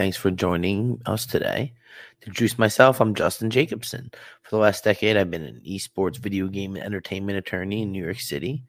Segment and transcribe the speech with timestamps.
[0.00, 1.74] Thanks for joining us today.
[2.22, 4.10] To introduce myself, I'm Justin Jacobson.
[4.40, 8.02] For the last decade, I've been an esports video game and entertainment attorney in New
[8.02, 8.64] York City.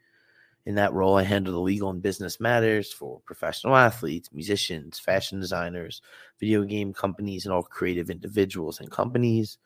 [0.66, 5.40] In that role, I handle the legal and business matters for professional athletes, musicians, fashion
[5.40, 6.02] designers,
[6.38, 9.58] video game companies, and all creative individuals and companies.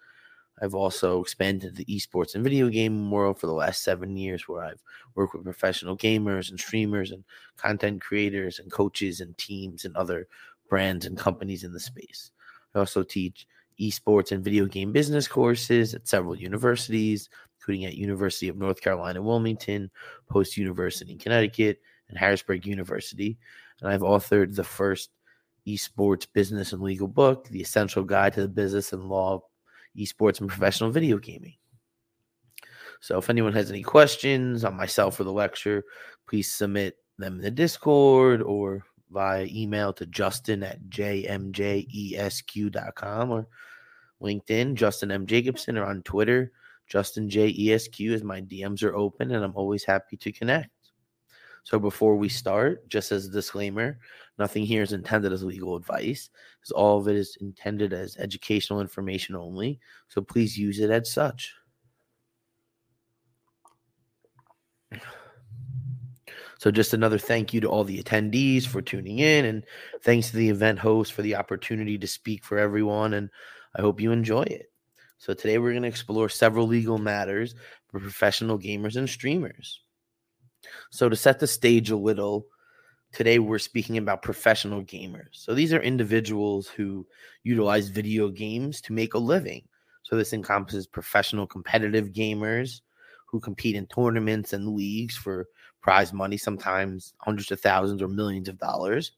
[0.61, 4.63] I've also expanded the esports and video game world for the last seven years, where
[4.63, 4.83] I've
[5.15, 7.23] worked with professional gamers and streamers and
[7.57, 10.27] content creators and coaches and teams and other
[10.69, 12.31] brands and companies in the space.
[12.73, 13.47] I also teach
[13.79, 19.21] esports and video game business courses at several universities, including at University of North Carolina,
[19.21, 19.89] Wilmington,
[20.29, 23.37] Post University in Connecticut, and Harrisburg University.
[23.81, 25.09] And I've authored the first
[25.67, 29.41] esports business and legal book, The Essential Guide to the Business and Law
[29.97, 31.55] esports and professional video gaming.
[32.99, 35.83] So if anyone has any questions on myself or the lecture,
[36.27, 41.31] please submit them in the Discord or via email to justin at jmjesq.com
[43.31, 43.47] or
[44.21, 45.25] LinkedIn, Justin M.
[45.25, 46.51] Jacobson, or on Twitter,
[46.87, 47.49] Justin J.
[47.49, 50.69] ESQ, as my DMs are open and I'm always happy to connect.
[51.63, 53.97] So before we start, just as a disclaimer,
[54.37, 56.29] nothing here is intended as legal advice,
[56.59, 59.79] because all of it is intended as educational information only.
[60.07, 61.55] So please use it as such.
[66.65, 69.63] So, just another thank you to all the attendees for tuning in, and
[70.01, 73.13] thanks to the event host for the opportunity to speak for everyone.
[73.13, 73.29] And
[73.75, 74.71] I hope you enjoy it.
[75.19, 77.53] So, today we're going to explore several legal matters
[77.89, 79.83] for professional gamers and streamers.
[80.89, 82.47] So, to set the stage a little,
[83.13, 85.33] today we're speaking about professional gamers.
[85.33, 87.05] So, these are individuals who
[87.43, 89.67] utilize video games to make a living.
[90.01, 92.81] So, this encompasses professional competitive gamers
[93.27, 95.47] who compete in tournaments and leagues for
[95.85, 99.11] prize money, sometimes hundreds of thousands or millions of dollars.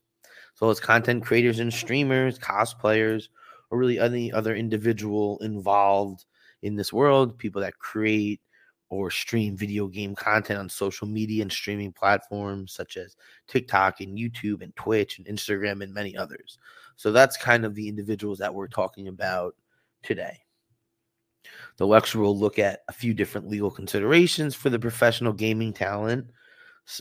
[0.56, 3.30] So, as content creators and streamers, cosplayers,
[3.70, 6.26] or really any other individual involved
[6.64, 8.42] in this world, people that create
[8.90, 13.16] or stream video game content on social media and streaming platforms such as
[13.48, 16.60] TikTok and YouTube and Twitch and Instagram and many others.
[16.98, 19.56] So that's kind of the individuals that we're talking about
[20.04, 20.38] today.
[21.78, 26.28] The lecture will look at a few different legal considerations for the professional gaming talent.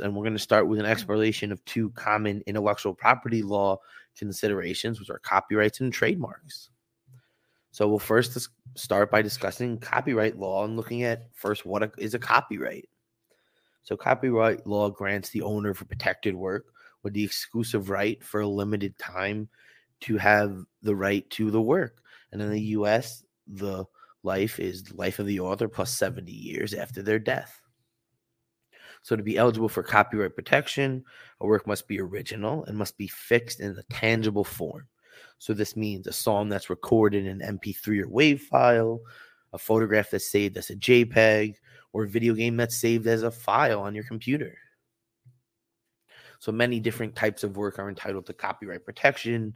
[0.02, 0.92] And we're going to start with an mm-hmm.
[0.92, 3.78] exploration of two common intellectual property law
[4.16, 6.70] considerations, which are copyrights and trademarks.
[7.70, 12.18] So we'll first start by discussing copyright law and looking at first what is a
[12.18, 12.88] copyright.
[13.82, 16.66] So copyright law grants the owner of a protected work
[17.02, 19.48] with the exclusive right for a limited time
[20.00, 21.98] to have the right to the work.
[22.32, 23.84] And in the US, the
[24.22, 27.60] life is the life of the author plus 70 years after their death.
[29.06, 31.04] So to be eligible for copyright protection,
[31.40, 34.88] a work must be original and must be fixed in a tangible form.
[35.38, 38.98] So this means a song that's recorded in an MP3 or WAV file,
[39.52, 41.54] a photograph that's saved as a JPEG,
[41.92, 44.58] or a video game that's saved as a file on your computer.
[46.40, 49.54] So many different types of work are entitled to copyright protection.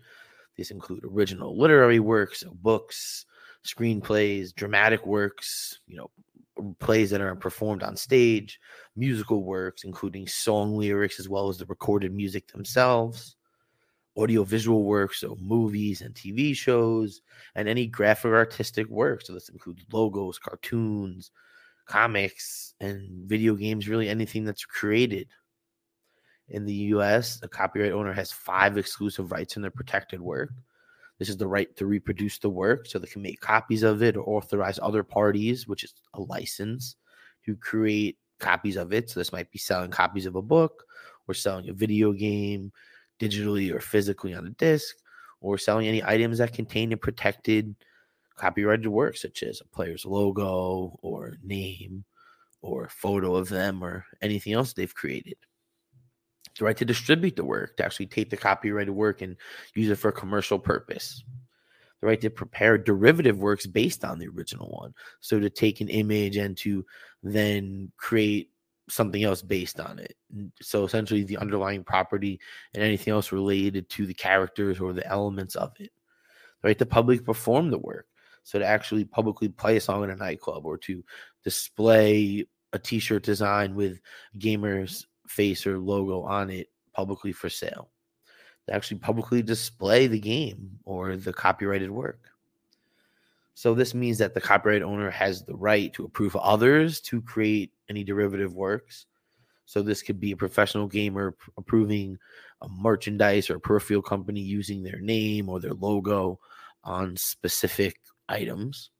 [0.54, 3.26] These include original literary works, books,
[3.66, 6.08] screenplays, dramatic works, you know,
[6.78, 8.60] plays that are performed on stage,
[8.96, 13.36] musical works, including song lyrics as well as the recorded music themselves,
[14.16, 17.22] audiovisual works, so movies and TV shows,
[17.54, 19.22] and any graphic artistic work.
[19.22, 21.30] So this includes logos, cartoons,
[21.86, 25.28] comics, and video games, really anything that's created.
[26.48, 30.50] In the US, a copyright owner has five exclusive rights in their protected work.
[31.20, 34.16] This is the right to reproduce the work so they can make copies of it
[34.16, 36.96] or authorize other parties, which is a license,
[37.44, 39.10] to create copies of it.
[39.10, 40.84] So this might be selling copies of a book
[41.28, 42.72] or selling a video game
[43.20, 44.96] digitally or physically on a disc
[45.42, 47.76] or selling any items that contain a protected
[48.36, 52.02] copyrighted work, such as a player's logo or name
[52.62, 55.36] or photo of them or anything else they've created.
[56.58, 59.36] The right to distribute the work, to actually take the copyrighted work and
[59.74, 61.22] use it for a commercial purpose.
[62.00, 64.94] The right to prepare derivative works based on the original one.
[65.20, 66.84] So to take an image and to
[67.22, 68.50] then create
[68.88, 70.16] something else based on it.
[70.60, 72.40] So essentially, the underlying property
[72.74, 75.92] and anything else related to the characters or the elements of it.
[76.62, 78.06] The right to publicly perform the work.
[78.42, 81.04] So to actually publicly play a song in a nightclub or to
[81.44, 84.00] display a t-shirt design with
[84.38, 87.90] gamer's face or logo on it publicly for sale.
[88.66, 92.20] To actually publicly display the game or the copyrighted work.
[93.54, 97.72] So this means that the copyright owner has the right to approve others to create
[97.88, 99.06] any derivative works.
[99.66, 102.18] So this could be a professional gamer approving
[102.62, 106.40] a merchandise or a peripheral company using their name or their logo
[106.84, 108.90] on specific items.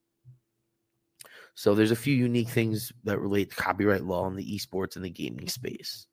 [1.55, 5.05] So there's a few unique things that relate to copyright law in the esports and
[5.05, 6.07] the gaming space.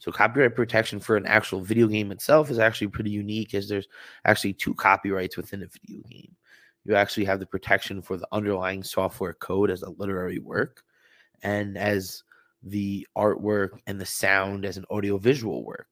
[0.00, 3.86] So copyright protection for an actual video game itself is actually pretty unique as there's
[4.24, 6.34] actually two copyrights within a video game.
[6.86, 10.82] You actually have the protection for the underlying software code as a literary work
[11.42, 12.22] and as
[12.62, 15.88] the artwork and the sound as an audiovisual work.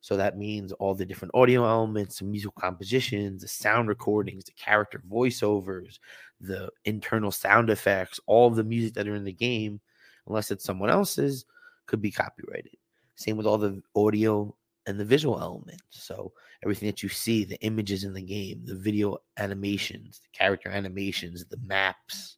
[0.00, 4.52] So that means all the different audio elements, the musical compositions, the sound recordings, the
[4.52, 6.00] character voiceovers,
[6.40, 9.80] the internal sound effects, all the music that are in the game,
[10.26, 11.44] unless it's someone else's,
[11.86, 12.76] could be copyrighted.
[13.16, 14.54] Same with all the audio
[14.86, 15.82] and the visual elements.
[15.90, 16.32] So
[16.62, 21.44] everything that you see, the images in the game, the video animations, the character animations,
[21.44, 22.36] the maps,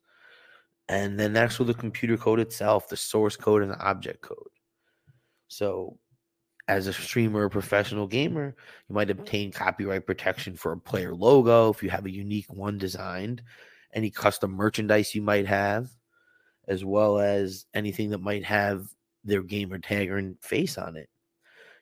[0.88, 4.38] and then that's actually the computer code itself, the source code and the object code.
[5.48, 5.98] So
[6.68, 8.54] as a streamer or professional gamer,
[8.88, 12.78] you might obtain copyright protection for a player logo if you have a unique one
[12.78, 13.42] designed,
[13.94, 15.90] any custom merchandise you might have,
[16.68, 18.86] as well as anything that might have
[19.28, 21.08] their gamer tag or face on it.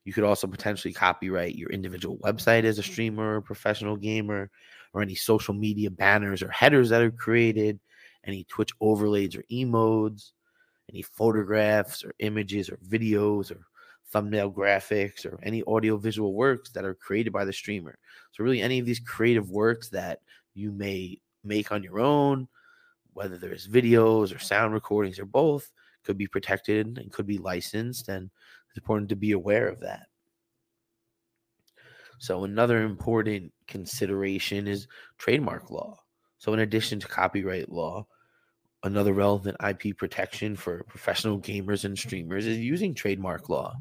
[0.05, 2.91] You could also potentially copyright your individual website as a mm.
[2.91, 4.51] streamer or professional gamer,
[4.93, 7.81] or any social media banners or headers that are created,
[8.25, 10.31] any Twitch overlays or emotes,
[10.91, 13.67] any photographs or images or videos or
[14.09, 17.99] thumbnail graphics or any audio visual works that are created by the streamer.
[18.33, 20.21] So, really, any of these creative works that
[20.55, 22.49] you may make on your own,
[23.13, 25.71] whether there's videos or sound recordings or both,
[26.07, 28.09] could be protected and could be licensed.
[28.09, 28.31] And
[28.69, 30.07] it's important to be aware of that.
[32.19, 34.89] So, another important consideration is
[35.19, 35.99] trademark law.
[36.39, 38.07] So, in addition to copyright law,
[38.87, 43.75] Another relevant IP protection for professional gamers and streamers is using trademark law.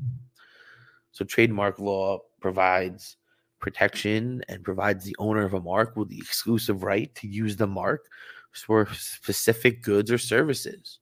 [1.11, 3.17] So, trademark law provides
[3.59, 7.67] protection and provides the owner of a mark with the exclusive right to use the
[7.67, 8.07] mark
[8.51, 10.97] for specific goods or services.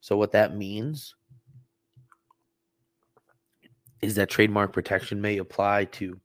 [0.00, 1.14] So, what that means
[4.00, 6.20] is that trademark protection may apply to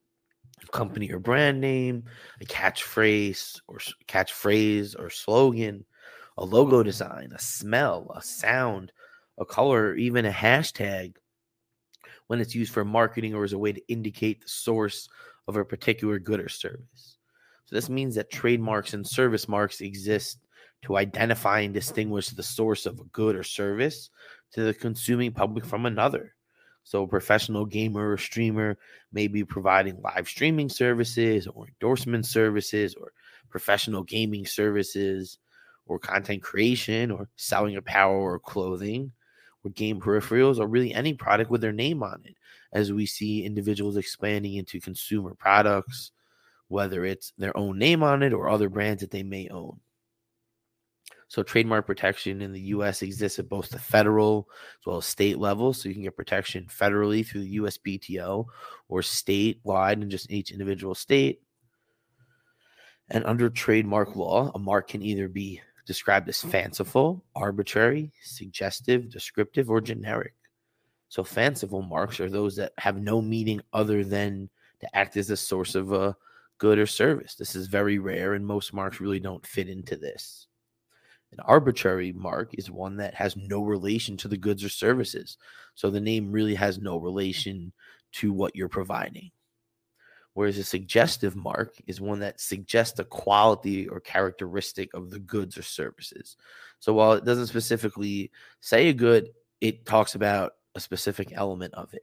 [0.62, 2.04] a company or brand name,
[2.40, 5.84] a catchphrase or catchphrase or slogan,
[6.36, 6.86] a logo mm-hmm.
[6.86, 8.92] design, a smell, a sound,
[9.38, 11.16] a color, or even a hashtag
[12.28, 15.08] when it's used for marketing or as a way to indicate the source
[15.46, 17.18] of a particular good or service.
[17.66, 20.38] So this means that trademarks and service marks exist
[20.84, 24.10] to identify and distinguish the source of a good or service
[24.52, 26.34] to the consuming public from another.
[26.84, 28.76] So, a professional gamer or streamer
[29.12, 33.12] may be providing live streaming services or endorsement services or
[33.48, 35.38] professional gaming services
[35.86, 39.12] or content creation or selling apparel or clothing
[39.64, 42.36] or game peripherals or really any product with their name on it
[42.72, 46.10] as we see individuals expanding into consumer products
[46.68, 49.78] whether it's their own name on it or other brands that they may own
[51.28, 54.48] so trademark protection in the US exists at both the federal
[54.80, 55.72] as well as state level.
[55.72, 58.46] So you can get protection federally through the USPTO
[58.88, 61.40] or statewide in just each individual state.
[63.10, 69.70] And under trademark law, a mark can either be described as fanciful, arbitrary, suggestive, descriptive,
[69.70, 70.34] or generic.
[71.08, 74.48] So, fanciful marks are those that have no meaning other than
[74.80, 76.16] to act as a source of a
[76.58, 77.34] good or service.
[77.34, 80.46] This is very rare, and most marks really don't fit into this.
[81.34, 85.36] An arbitrary mark is one that has no relation to the goods or services.
[85.74, 87.72] So, the name really has no relation
[88.12, 89.30] to what you're providing.
[90.34, 95.56] Whereas a suggestive mark is one that suggests a quality or characteristic of the goods
[95.56, 96.36] or services.
[96.80, 99.28] So while it doesn't specifically say a good,
[99.60, 102.02] it talks about a specific element of it.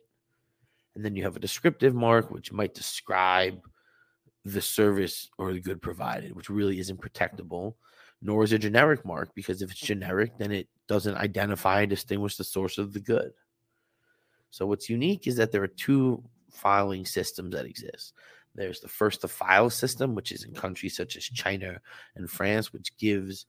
[0.96, 3.62] And then you have a descriptive mark, which might describe
[4.46, 7.76] the service or the good provided, which really isn't protectable,
[8.22, 12.38] nor is a generic mark, because if it's generic, then it doesn't identify and distinguish
[12.38, 13.32] the source of the good.
[14.52, 18.14] So what's unique is that there are two filing systems that exist.
[18.54, 21.80] There's the first to file system, which is in countries such as China
[22.16, 23.46] and France, which gives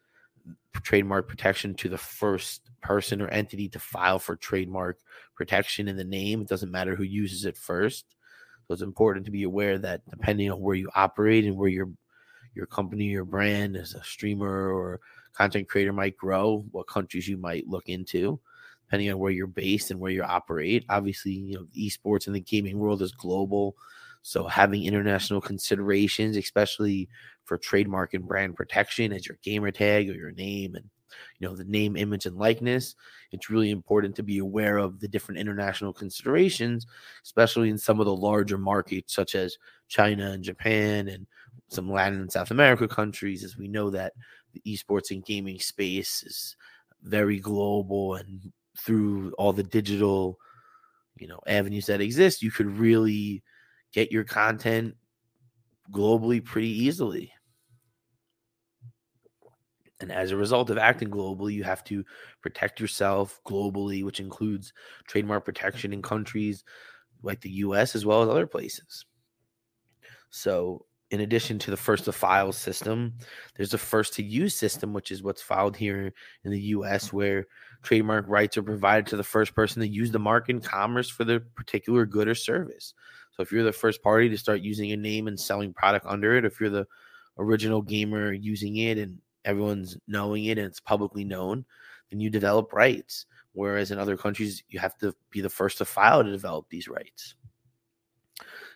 [0.83, 4.99] trademark protection to the first person or entity to file for trademark
[5.35, 6.43] protection in the name.
[6.43, 8.07] It doesn't matter who uses it first.
[8.67, 11.91] So it's important to be aware that depending on where you operate and where your
[12.55, 15.01] your company, your brand as a streamer or
[15.33, 18.41] content creator might grow, what countries you might look into
[18.93, 20.85] depending on where you're based and where you operate.
[20.91, 23.75] Obviously, you know, esports and the gaming world is global.
[24.21, 27.09] So having international considerations, especially
[27.45, 30.85] for trademark and brand protection as your gamer tag or your name and
[31.39, 32.95] you know the name, image, and likeness,
[33.31, 36.87] it's really important to be aware of the different international considerations,
[37.25, 39.57] especially in some of the larger markets such as
[39.89, 41.27] China and Japan and
[41.73, 44.13] some Latin and South America countries, as we know that
[44.53, 46.57] the esports and gaming space is
[47.03, 50.39] very global and through all the digital
[51.19, 53.43] you know avenues that exist you could really
[53.93, 54.95] get your content
[55.93, 57.33] globally pretty easily.
[60.01, 62.05] And as a result of acting globally you have to
[62.41, 64.73] protect yourself globally which includes
[65.07, 66.65] trademark protection in countries
[67.23, 69.05] like the US as well as other places.
[70.31, 73.13] So in addition to the first to file system,
[73.55, 76.11] there's a first to use system, which is what's filed here
[76.43, 77.47] in the US, where
[77.83, 81.25] trademark rights are provided to the first person to use the mark in commerce for
[81.25, 82.95] the particular good or service.
[83.33, 86.35] So if you're the first party to start using a name and selling product under
[86.35, 86.87] it, if you're the
[87.39, 91.67] original gamer using it and everyone's knowing it and it's publicly known,
[92.11, 93.27] then you develop rights.
[93.53, 96.89] Whereas in other countries, you have to be the first to file to develop these
[96.89, 97.35] rights.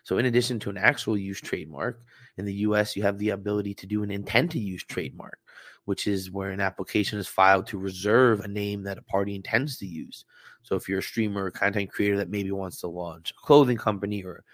[0.07, 2.01] So, in addition to an actual use trademark,
[2.37, 5.37] in the US, you have the ability to do an intent to use trademark,
[5.83, 9.77] which is where an application is filed to reserve a name that a party intends
[9.79, 10.23] to use.
[10.63, 13.75] So, if you're a streamer or content creator that maybe wants to launch a clothing
[13.75, 14.45] company or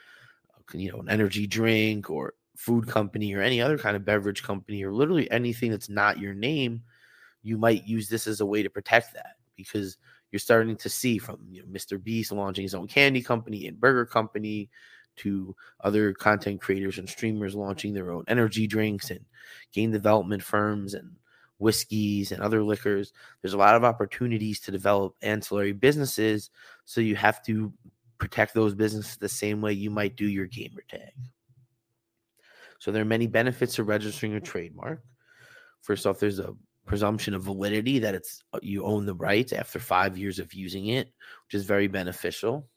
[0.58, 4.42] uh, you know an energy drink or food company or any other kind of beverage
[4.42, 6.82] company or literally anything that's not your name,
[7.44, 10.00] you might use this as a way to protect that because
[10.32, 12.04] you're starting to see from you know, Mr.
[12.04, 14.72] Beast launching his own candy company and burger company
[15.18, 19.26] to other content creators and streamers launching their own energy drinks and
[19.72, 21.16] game development firms and
[21.60, 23.14] whiskeys and other liquors.
[23.42, 26.50] There's a lot of opportunities to develop ancillary businesses.
[26.86, 27.74] So you have to
[28.18, 31.14] protect those businesses the same way you might do your gamer tag.
[32.80, 35.02] So there are many benefits to registering a trademark.
[35.82, 36.54] First off, there's a
[36.86, 40.88] presumption of validity that it's uh, you own the rights after five years of using
[40.88, 41.08] it,
[41.46, 42.68] which is very beneficial.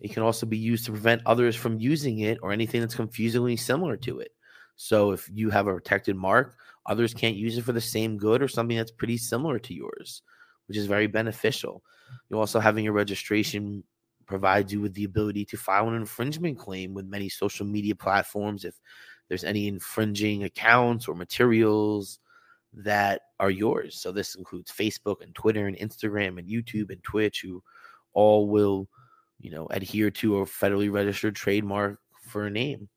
[0.00, 3.56] It can also be used to prevent others from using it or anything that's confusingly
[3.56, 4.32] similar to it.
[4.76, 8.42] So if you have a protected mark, others can't use it for the same good
[8.42, 10.22] or something that's pretty similar to yours,
[10.68, 11.82] which is very beneficial.
[12.30, 13.84] You also having your registration
[14.26, 18.64] provides you with the ability to file an infringement claim with many social media platforms
[18.64, 18.74] if
[19.28, 22.20] there's any infringing accounts or materials
[22.72, 24.00] that are yours.
[24.00, 27.62] So this includes Facebook and Twitter and Instagram and YouTube and Twitch who
[28.12, 28.88] all will
[29.40, 32.88] you know, adhere to a federally registered trademark for a name.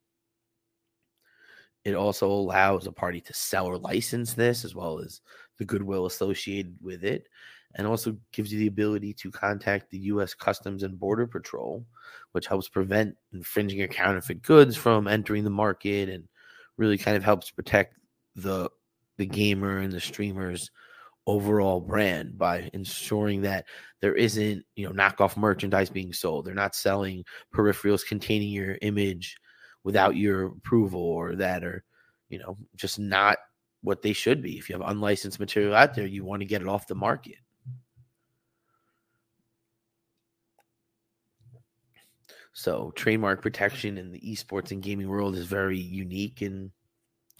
[1.85, 5.21] It also allows a party to sell or license this, as well as
[5.57, 7.27] the goodwill associated with it,
[7.75, 10.33] and also gives you the ability to contact the U.S.
[10.33, 11.85] Customs and Border Patrol,
[12.31, 16.27] which helps prevent infringing or counterfeit goods from entering the market, and
[16.77, 17.97] really kind of helps protect
[18.35, 18.69] the
[19.17, 20.71] the gamer and the streamers
[21.25, 23.65] overall brand by ensuring that
[24.01, 26.45] there isn't you know knockoff merchandise being sold.
[26.45, 29.37] They're not selling peripherals containing your image
[29.83, 31.83] without your approval or that are
[32.29, 33.37] you know just not
[33.81, 34.57] what they should be.
[34.57, 37.37] If you have unlicensed material out there you want to get it off the market.
[42.53, 46.71] So trademark protection in the esports and gaming world is very unique and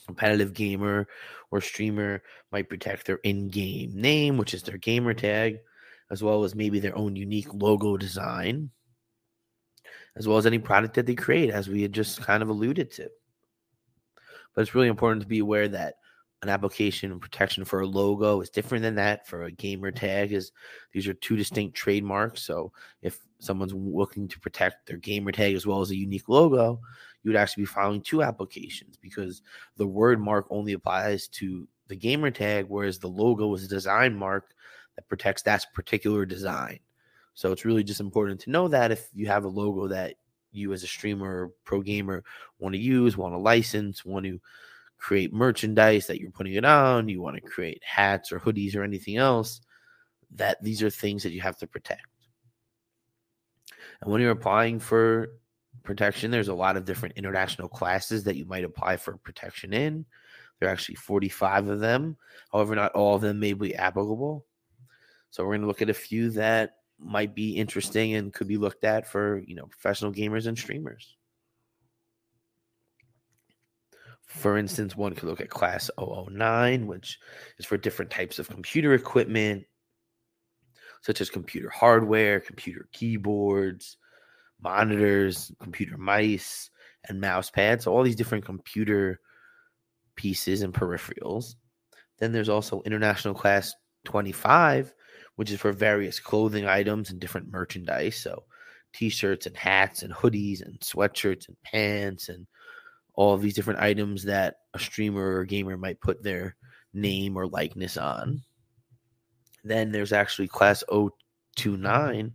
[0.06, 1.08] competitive gamer
[1.52, 5.60] or streamer might protect their in-game name which is their gamer tag
[6.12, 8.70] as well as maybe their own unique logo design
[10.16, 12.92] as well as any product that they create as we had just kind of alluded
[12.92, 13.10] to.
[14.54, 15.96] But it's really important to be aware that
[16.44, 20.34] an application and protection for a logo is different than that for a gamer tag
[20.34, 20.52] is
[20.92, 22.44] these are two distinct trademarks.
[22.44, 26.82] So if someone's looking to protect their gamer tag as well as a unique logo
[27.24, 29.42] you would actually be filing two applications because
[29.78, 34.16] the word mark only applies to the gamer tag whereas the logo is a design
[34.16, 34.54] mark
[34.96, 36.80] that protects that particular design
[37.34, 40.16] so it's really just important to know that if you have a logo that
[40.52, 42.24] you as a streamer or pro gamer
[42.60, 44.40] want to use want to license want to
[45.04, 48.84] create merchandise that you're putting it on, you want to create hats or hoodies or
[48.84, 49.60] anything else,
[50.32, 52.08] that these are things that you have to protect.
[54.02, 55.28] And when you're applying for
[55.84, 60.06] protection, there's a lot of different international classes that you might apply for protection in.
[60.60, 62.18] There are actually 45 of them.
[62.52, 64.46] However, not all of them may be applicable.
[65.30, 68.58] So we're going to look at a few that might be interesting and could be
[68.58, 71.18] looked at for, you know, professional gamers and streamers.
[74.26, 77.20] For instance, one could look at class 009, which
[77.60, 79.66] is for different types of computer equipment,
[81.02, 83.98] such as computer hardware, computer keyboards,
[84.64, 86.70] monitors, computer mice,
[87.08, 87.84] and mouse pads.
[87.84, 89.20] So, all these different computer
[90.16, 91.56] pieces and peripherals.
[92.20, 93.74] Then there's also International Class
[94.06, 94.94] 25,
[95.36, 98.16] which is for various clothing items and different merchandise.
[98.18, 98.44] So,
[98.94, 102.46] t shirts and hats and hoodies and sweatshirts and pants and
[103.16, 106.56] all these different items that a streamer or gamer might put their
[106.94, 108.42] name or likeness on.
[109.64, 110.84] Then there's actually class
[111.56, 112.34] 029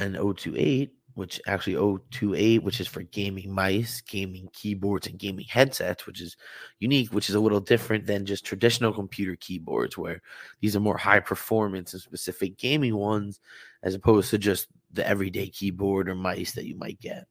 [0.00, 6.06] and 028, which actually 028, which is for gaming mice, gaming keyboards, and gaming headsets,
[6.06, 6.36] which is
[6.78, 10.22] unique, which is a little different than just traditional computer keyboards, where
[10.60, 13.40] these are more high performance and specific gaming ones,
[13.82, 17.26] as opposed to just the everyday keyboard or mice that you might get.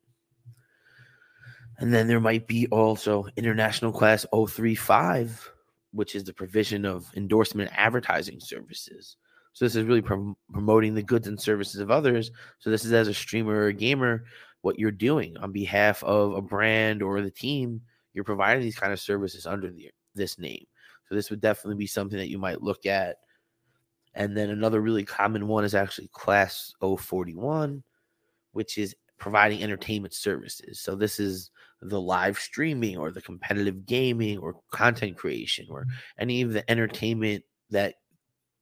[1.80, 5.52] And then there might be also International Class 035,
[5.92, 9.16] which is the provision of endorsement advertising services.
[9.54, 12.32] So this is really prom- promoting the goods and services of others.
[12.60, 14.26] So this is as a streamer or a gamer,
[14.62, 17.82] what you're doing on behalf of a brand or the team.
[18.14, 20.66] You're providing these kind of services under the, this name.
[21.08, 23.18] So this would definitely be something that you might look at.
[24.14, 27.84] And then another really common one is actually Class 041,
[28.52, 30.80] which is providing entertainment services.
[30.80, 35.92] So this is the live streaming or the competitive gaming or content creation or mm-hmm.
[36.20, 37.96] any of the entertainment that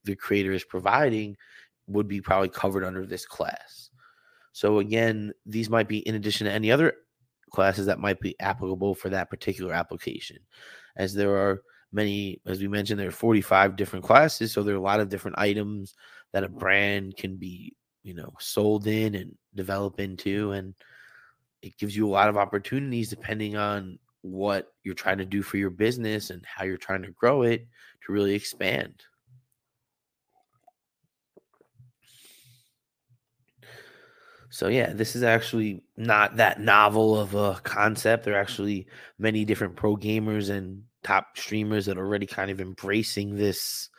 [0.08, 1.36] the creator is providing
[1.86, 3.90] would be probably covered under this class.
[4.52, 6.94] So again, these might be in addition to any other
[7.50, 10.38] classes that might be applicable for that particular application.
[10.96, 14.52] As there are many, as we mentioned, there are 45 different classes.
[14.52, 15.94] So there are a lot of different items
[16.32, 20.52] that a brand can be, you know, sold in and develop into.
[20.52, 20.74] And
[21.62, 25.56] it gives you a lot of opportunities depending on what you're trying to do for
[25.56, 27.66] your business and how you're trying to grow it
[28.04, 29.02] to really expand.
[34.50, 38.24] So yeah, this is actually not that novel of a concept.
[38.24, 38.86] There are actually
[39.18, 43.90] many different pro gamers and top streamers that are already kind of embracing this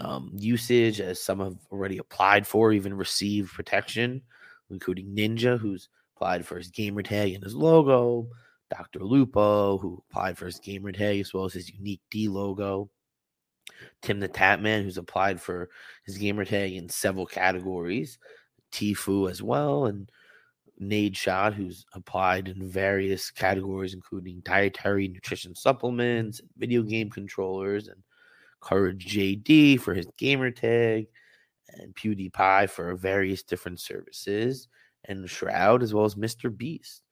[0.00, 4.22] um, usage, as some have already applied for, even received protection,
[4.70, 8.28] including Ninja, who's applied for his gamer tag and his logo.
[8.70, 9.00] Dr.
[9.00, 12.90] Lupo, who applied for his gamer tag as well as his unique D logo.
[14.00, 15.68] Tim the Tatman, who's applied for
[16.06, 18.18] his gamer tag in several categories.
[18.72, 20.10] Tfue as well, and
[20.78, 28.02] Nade Nadeshot, who's applied in various categories, including dietary nutrition supplements, video game controllers, and
[28.60, 31.06] Courage JD for his gamer tag,
[31.68, 34.68] and PewDiePie for various different services
[35.06, 36.54] and Shroud, as well as Mr.
[36.54, 37.02] Beast.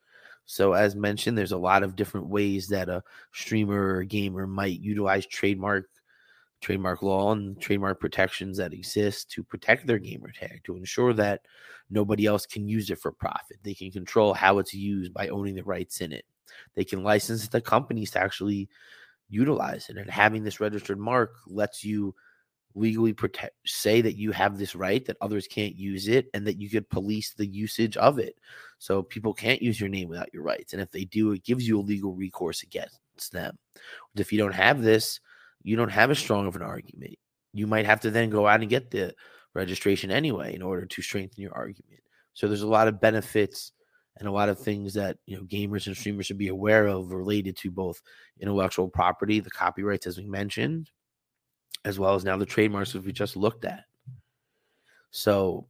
[0.46, 4.80] So, as mentioned, there's a lot of different ways that a streamer or gamer might
[4.80, 5.88] utilize trademark
[6.60, 11.42] trademark law and trademark protections that exist to protect their gamer tag to ensure that
[11.88, 13.58] nobody else can use it for profit.
[13.62, 16.24] They can control how it's used by owning the rights in it.
[16.74, 18.68] They can license the companies to actually
[19.28, 19.96] utilize it.
[19.96, 22.14] And having this registered mark lets you
[22.74, 26.60] legally protect say that you have this right that others can't use it and that
[26.60, 28.36] you could police the usage of it
[28.78, 31.66] so people can't use your name without your rights and if they do it gives
[31.66, 33.58] you a legal recourse against them
[34.16, 35.18] if you don't have this
[35.62, 37.14] you don't have as strong of an argument
[37.52, 39.14] you might have to then go out and get the
[39.54, 42.00] registration anyway in order to strengthen your argument
[42.32, 43.72] so there's a lot of benefits
[44.18, 47.12] and a lot of things that you know gamers and streamers should be aware of
[47.12, 48.00] related to both
[48.40, 50.90] intellectual property the copyrights as we mentioned
[51.84, 53.84] as well as now the trademarks that we just looked at.
[55.10, 55.66] So,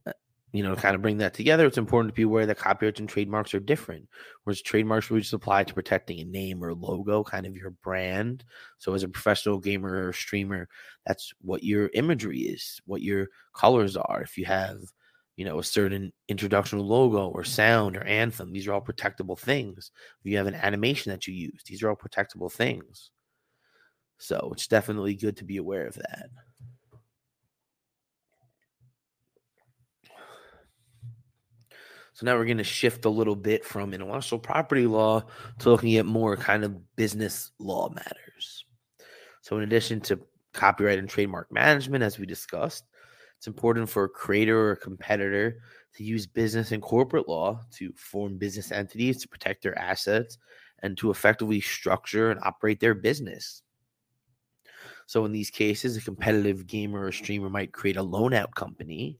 [0.53, 3.07] you know, kind of bring that together, it's important to be aware that copyrights and
[3.07, 4.07] trademarks are different.
[4.43, 8.43] Whereas trademarks really just apply to protecting a name or logo, kind of your brand.
[8.77, 10.67] So, as a professional gamer or streamer,
[11.05, 14.21] that's what your imagery is, what your colors are.
[14.21, 14.79] If you have,
[15.37, 19.91] you know, a certain introduction logo or sound or anthem, these are all protectable things.
[20.23, 23.11] If you have an animation that you use, these are all protectable things.
[24.17, 26.29] So, it's definitely good to be aware of that.
[32.21, 35.23] So now we're going to shift a little bit from intellectual property law
[35.57, 38.63] to looking at more kind of business law matters.
[39.41, 40.19] So, in addition to
[40.53, 42.83] copyright and trademark management, as we discussed,
[43.37, 45.61] it's important for a creator or a competitor
[45.95, 50.37] to use business and corporate law to form business entities to protect their assets
[50.83, 53.63] and to effectively structure and operate their business.
[55.07, 59.17] So, in these cases, a competitive gamer or streamer might create a loan out company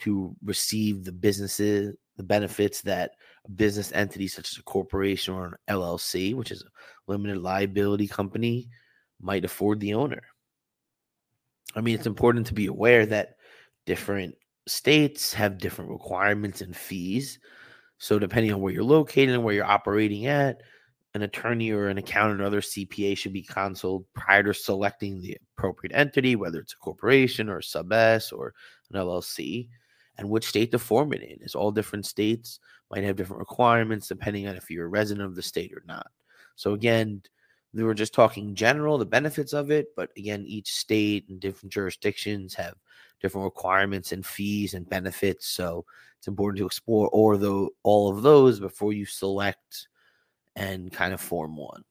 [0.00, 3.12] to receive the businesses the benefits that
[3.46, 6.66] a business entity such as a corporation or an LLC, which is a
[7.10, 8.68] limited liability company,
[9.20, 10.22] might afford the owner.
[11.74, 13.36] I mean, it's important to be aware that
[13.86, 14.34] different
[14.66, 17.38] states have different requirements and fees.
[17.98, 20.60] So, depending on where you're located and where you're operating at,
[21.14, 25.36] an attorney or an accountant or other CPA should be consulted prior to selecting the
[25.56, 28.54] appropriate entity, whether it's a corporation or a sub S or
[28.90, 29.68] an LLC
[30.18, 31.38] and which state to form it in.
[31.40, 35.36] Is all different states might have different requirements depending on if you're a resident of
[35.36, 36.08] the state or not.
[36.56, 37.22] So again,
[37.72, 41.72] we were just talking general the benefits of it, but again, each state and different
[41.72, 42.74] jurisdictions have
[43.20, 45.46] different requirements and fees and benefits.
[45.46, 45.84] So
[46.18, 49.88] it's important to explore of those, all of those before you select
[50.56, 51.84] and kind of form one.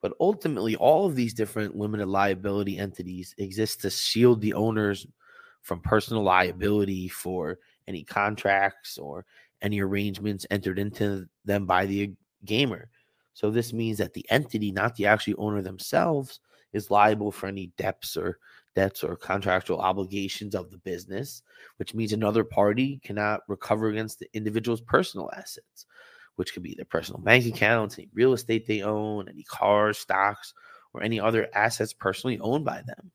[0.00, 5.06] But ultimately, all of these different limited liability entities exist to shield the owners
[5.62, 9.24] from personal liability for any contracts or
[9.62, 12.12] any arrangements entered into them by the
[12.44, 12.90] gamer.
[13.34, 16.40] So this means that the entity, not the actual owner themselves,
[16.72, 18.38] is liable for any debts or
[18.74, 21.42] debts or contractual obligations of the business,
[21.76, 25.86] which means another party cannot recover against the individual's personal assets,
[26.36, 30.54] which could be their personal bank accounts, any real estate they own, any cars, stocks,
[30.94, 33.12] or any other assets personally owned by them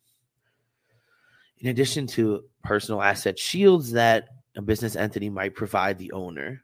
[1.59, 6.63] in addition to personal asset shields that a business entity might provide the owner,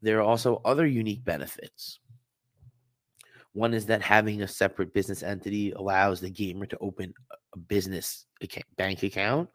[0.00, 2.00] there are also other unique benefits.
[3.52, 7.12] One is that having a separate business entity allows the gamer to open
[7.54, 8.26] a business
[8.76, 9.48] bank account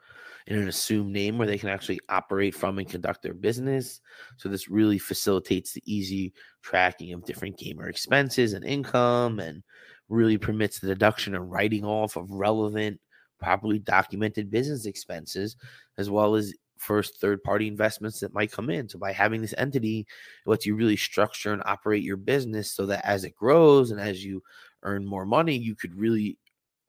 [0.46, 4.00] in an assumed name where they can actually operate from and conduct their business.
[4.38, 9.64] So, this really facilitates the easy tracking of different gamer expenses and income and
[10.10, 13.02] really permits the deduction and writing off of relevant
[13.40, 15.56] properly documented business expenses
[15.98, 18.88] as well as first third party investments that might come in.
[18.88, 22.86] So by having this entity, it lets you really structure and operate your business so
[22.88, 24.44] that as it grows and as you
[24.84, 26.38] earn more money, you could really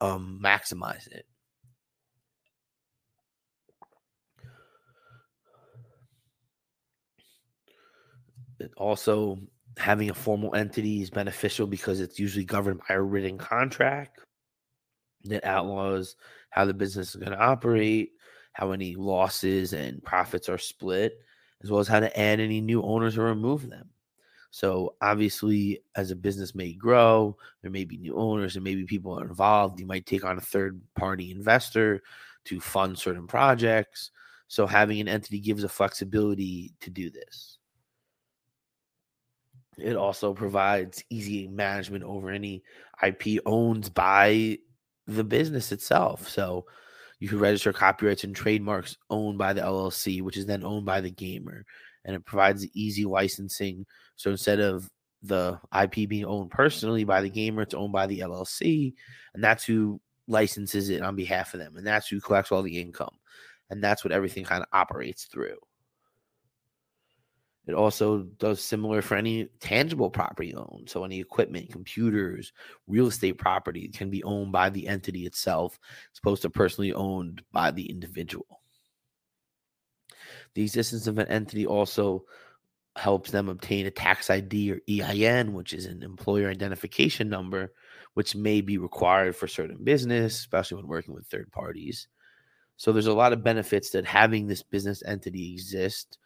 [0.01, 1.25] um, maximize it.
[8.59, 9.39] It also
[9.77, 14.19] having a formal entity is beneficial because it's usually governed by a written contract
[15.23, 16.15] that outlaws
[16.49, 18.11] how the business is going to operate,
[18.53, 21.19] how any losses and profits are split,
[21.63, 23.89] as well as how to add any new owners or remove them.
[24.51, 29.19] So obviously, as a business may grow, there may be new owners and maybe people
[29.19, 29.79] are involved.
[29.79, 32.01] You might take on a third party investor
[32.45, 34.11] to fund certain projects.
[34.47, 37.59] So having an entity gives a flexibility to do this.
[39.77, 42.63] It also provides easy management over any
[43.03, 44.57] IP owned by
[45.15, 46.27] the business itself.
[46.29, 46.65] So
[47.19, 51.01] you can register copyrights and trademarks owned by the LLC, which is then owned by
[51.01, 51.65] the gamer.
[52.05, 53.85] And it provides easy licensing.
[54.15, 54.89] So instead of
[55.21, 58.93] the IP being owned personally by the gamer, it's owned by the LLC.
[59.33, 61.75] And that's who licenses it on behalf of them.
[61.75, 63.15] And that's who collects all the income.
[63.69, 65.57] And that's what everything kind of operates through.
[67.69, 70.89] It also does similar for any tangible property owned.
[70.89, 72.51] So any equipment, computers,
[72.87, 75.79] real estate property can be owned by the entity itself,
[76.11, 78.61] as opposed to personally owned by the individual.
[80.55, 82.25] The existence of an entity also
[82.95, 87.71] helps them obtain a tax ID or EIN, which is an employer identification number,
[88.15, 92.07] which may be required for certain business, especially when working with third parties.
[92.77, 96.17] So there's a lot of benefits that having this business entity exist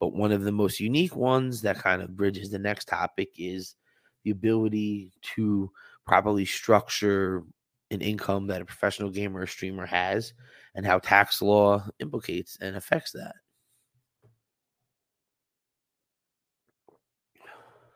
[0.00, 3.76] but one of the most unique ones that kind of bridges the next topic is
[4.24, 5.70] the ability to
[6.06, 7.44] properly structure
[7.90, 10.32] an income that a professional gamer or streamer has
[10.74, 13.34] and how tax law implicates and affects that.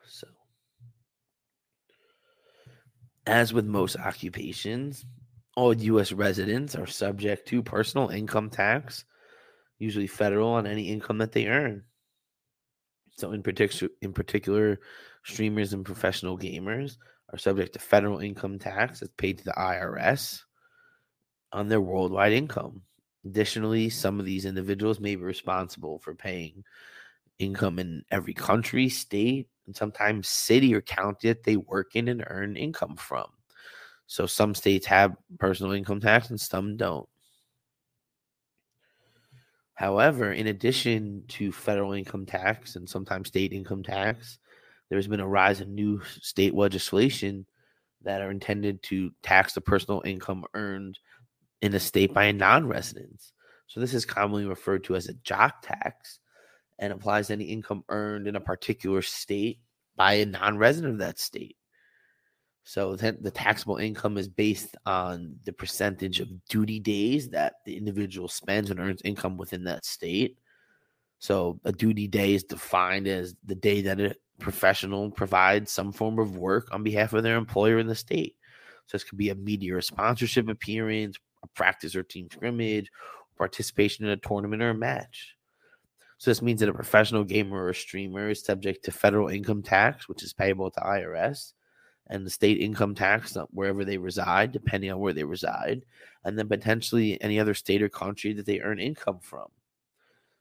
[0.06, 0.26] So,
[3.26, 5.06] as with most occupations,
[5.56, 6.12] all U.S.
[6.12, 9.04] residents are subject to personal income tax,
[9.78, 11.84] usually federal, on any income that they earn.
[13.16, 14.80] So, in particular, in particular,
[15.24, 16.96] streamers and professional gamers
[17.32, 20.40] are subject to federal income tax that's paid to the IRS
[21.52, 22.82] on their worldwide income.
[23.24, 26.64] Additionally, some of these individuals may be responsible for paying
[27.38, 32.24] income in every country, state, and sometimes city or county that they work in and
[32.26, 33.26] earn income from.
[34.06, 37.08] So some states have personal income tax and some don't.
[39.74, 44.38] However, in addition to federal income tax and sometimes state income tax,
[44.88, 47.46] there's been a rise in new state legislation
[48.02, 50.98] that are intended to tax the personal income earned
[51.62, 53.20] in a state by a non resident.
[53.66, 56.20] So this is commonly referred to as a jock tax
[56.78, 59.58] and applies to any income earned in a particular state
[59.96, 61.56] by a non resident of that state.
[62.66, 68.26] So the taxable income is based on the percentage of duty days that the individual
[68.26, 70.38] spends and earns income within that state.
[71.18, 76.18] So a duty day is defined as the day that a professional provides some form
[76.18, 78.34] of work on behalf of their employer in the state.
[78.86, 82.90] So this could be a media or sponsorship appearance, a practice or team scrimmage,
[83.36, 85.36] participation in a tournament or a match.
[86.16, 90.08] So this means that a professional gamer or streamer is subject to federal income tax,
[90.08, 91.52] which is payable to IRS,
[92.08, 95.84] and the state income tax wherever they reside, depending on where they reside,
[96.24, 99.46] and then potentially any other state or country that they earn income from.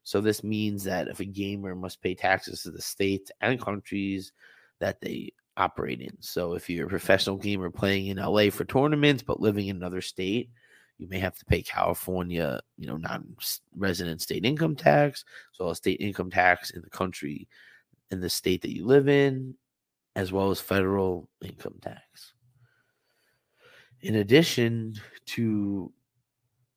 [0.03, 4.33] So this means that if a gamer must pay taxes to the states and countries
[4.79, 6.17] that they operate in.
[6.19, 10.01] So if you're a professional gamer playing in LA for tournaments but living in another
[10.01, 10.49] state,
[10.97, 16.01] you may have to pay California, you know, non-resident state income tax, so a state
[16.01, 17.47] income tax in the country
[18.11, 19.55] in the state that you live in,
[20.15, 22.33] as well as federal income tax.
[24.01, 24.95] In addition
[25.27, 25.91] to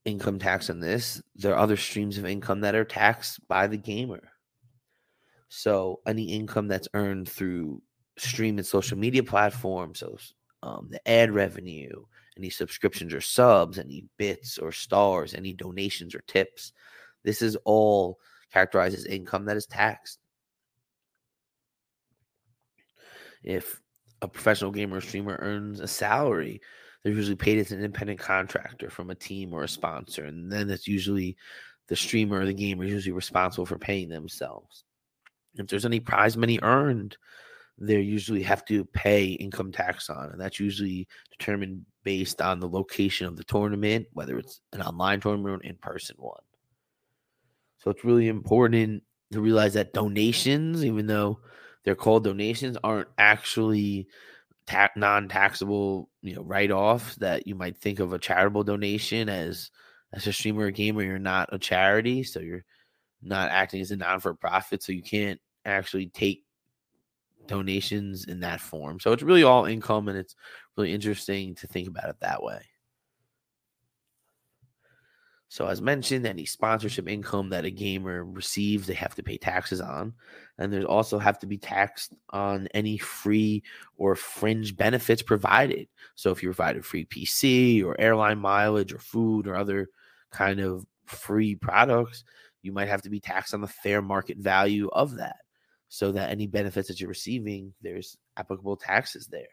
[0.05, 3.77] income tax on this, there are other streams of income that are taxed by the
[3.77, 4.23] gamer.
[5.49, 7.83] So any income that's earned through
[8.17, 10.17] stream and social media platforms, so
[10.63, 12.05] um, the ad revenue,
[12.37, 16.73] any subscriptions or subs, any bits or stars, any donations or tips,
[17.25, 18.19] this is all
[18.53, 20.21] characterized as income that is taxed.
[23.47, 23.81] If
[24.21, 26.61] a professional gamer or streamer earns a salary,
[27.03, 30.25] they're usually paid as an independent contractor from a team or a sponsor.
[30.25, 31.37] And then it's usually
[31.89, 34.85] the streamer or the gamer is usually responsible for paying themselves.
[35.55, 37.17] If there's any prize money earned,
[37.79, 40.31] they usually have to pay income tax on.
[40.31, 45.21] And that's usually determined based on the location of the tournament, whether it's an online
[45.21, 46.43] tournament or an in person one.
[47.79, 51.39] So it's really important to realize that donations, even though
[51.87, 54.09] they're called donations, aren't actually
[54.67, 59.71] ta- non-taxable, you know, write-offs that you might think of a charitable donation as
[60.13, 61.03] as a streamer or gamer.
[61.03, 62.65] You're not a charity, so you're
[63.23, 66.43] not acting as a non-for-profit, so you can't actually take
[67.47, 68.99] donations in that form.
[68.99, 70.35] So it's really all income, and it's
[70.77, 72.63] really interesting to think about it that way.
[75.49, 79.81] So, as mentioned, any sponsorship income that a gamer receives, they have to pay taxes
[79.81, 80.13] on.
[80.59, 83.63] And there's also have to be taxed on any free
[83.97, 85.87] or fringe benefits provided.
[86.17, 89.89] So, if you provide a free PC or airline mileage or food or other
[90.33, 92.25] kind of free products,
[92.63, 95.37] you might have to be taxed on the fair market value of that.
[95.89, 99.47] So that any benefits that you're receiving, there's applicable taxes there.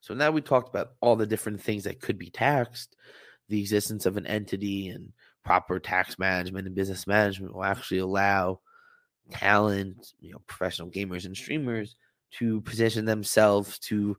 [0.00, 2.96] So now we talked about all the different things that could be taxed
[3.48, 5.12] the existence of an entity and
[5.44, 8.60] proper tax management and business management will actually allow
[9.30, 11.96] talent, you know, professional gamers and streamers
[12.32, 14.16] to position themselves to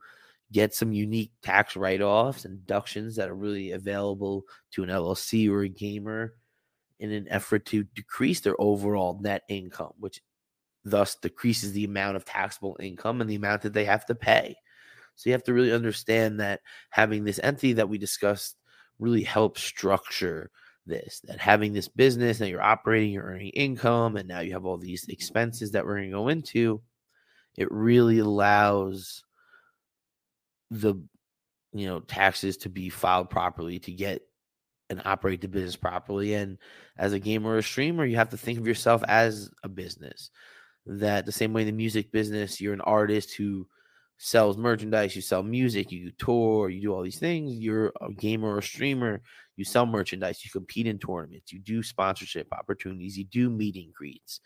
[0.51, 5.61] get some unique tax write-offs and deductions that are really available to an LLC or
[5.61, 6.33] a gamer
[6.99, 10.21] in an effort to decrease their overall net income, which
[10.85, 14.55] thus decreases the amount of taxable income and the amount that they have to pay.
[15.15, 18.55] So you have to really understand that having this entity that we discussed
[18.99, 20.51] really help structure
[20.86, 24.65] this that having this business that you're operating, you're earning income, and now you have
[24.65, 26.81] all these expenses that we're going to go into.
[27.58, 29.23] It really allows
[30.71, 30.95] the
[31.73, 34.21] you know taxes to be filed properly to get
[34.89, 36.36] and operate the business properly.
[36.36, 36.58] And
[36.97, 40.29] as a gamer or a streamer, you have to think of yourself as a business.
[40.86, 43.67] That the same way in the music business, you're an artist who
[44.17, 47.54] sells merchandise, you sell music, you tour, you do all these things.
[47.54, 49.21] You're a gamer or a streamer,
[49.56, 53.93] you sell merchandise, you compete in tournaments, you do sponsorship opportunities, you do meet and
[53.93, 54.39] greets,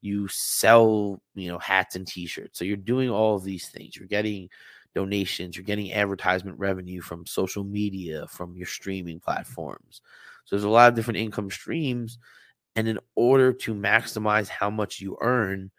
[0.00, 2.58] you sell, you know, hats and t-shirts.
[2.58, 3.96] So you're doing all of these things.
[3.96, 4.48] You're getting
[4.94, 10.00] donations, you're getting advertisement revenue from social media, from your streaming platforms.
[10.44, 12.18] So there's a lot of different income streams.
[12.76, 15.70] And in order to maximize how much you earn,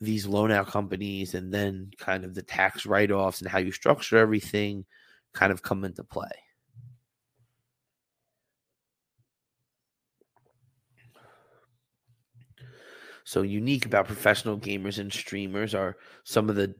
[0.00, 3.70] these loan out companies and then kind of the tax write offs and how you
[3.72, 4.84] structure everything
[5.32, 6.30] kind of come into play.
[13.24, 16.74] So unique about professional gamers and streamers are some of the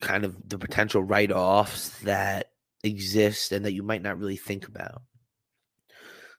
[0.00, 2.52] kind of the potential write-offs that
[2.84, 5.02] exist and that you might not really think about.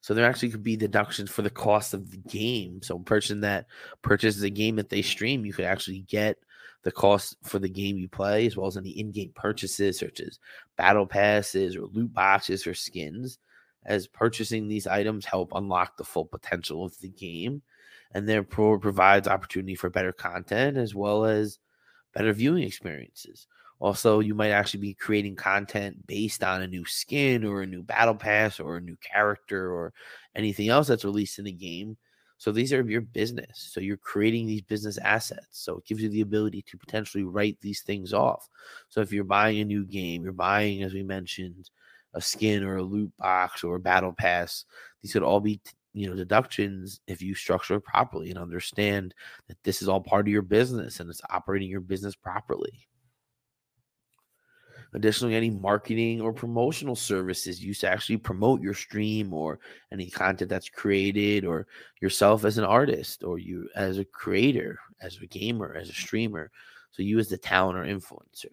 [0.02, 2.82] So there actually could be deductions for the cost of the game.
[2.82, 3.66] So a person that
[4.02, 6.38] purchases a game that they stream, you could actually get
[6.84, 10.40] the cost for the game you play, as well as any in-game purchases such as
[10.78, 13.38] battle passes or loot boxes or skins.
[13.86, 17.62] As purchasing these items help unlock the full potential of the game,
[18.14, 21.60] and therefore provides opportunity for better content as well as
[22.14, 23.48] better viewing experiences.
[23.80, 27.82] Also, you might actually be creating content based on a new skin or a new
[27.82, 29.94] battle pass or a new character or
[30.36, 31.98] anything else that's released in the game.
[32.38, 33.70] So these are your business.
[33.74, 35.48] So you're creating these business assets.
[35.52, 38.48] So it gives you the ability to potentially write these things off.
[38.90, 41.70] So if you're buying a new game, you're buying, as we mentioned,
[42.14, 44.66] a skin or a loot box or a battle pass,
[45.02, 45.62] these could all be
[45.94, 49.14] you know deductions if you structure it properly and understand
[49.48, 52.88] that this is all part of your business and it's operating your business properly
[54.94, 59.60] Additionally, any marketing or promotional services used to actually promote your stream or
[59.92, 61.68] any content that's created, or
[62.02, 66.50] yourself as an artist, or you as a creator, as a gamer, as a streamer.
[66.92, 68.52] So, you as the talent or influencer.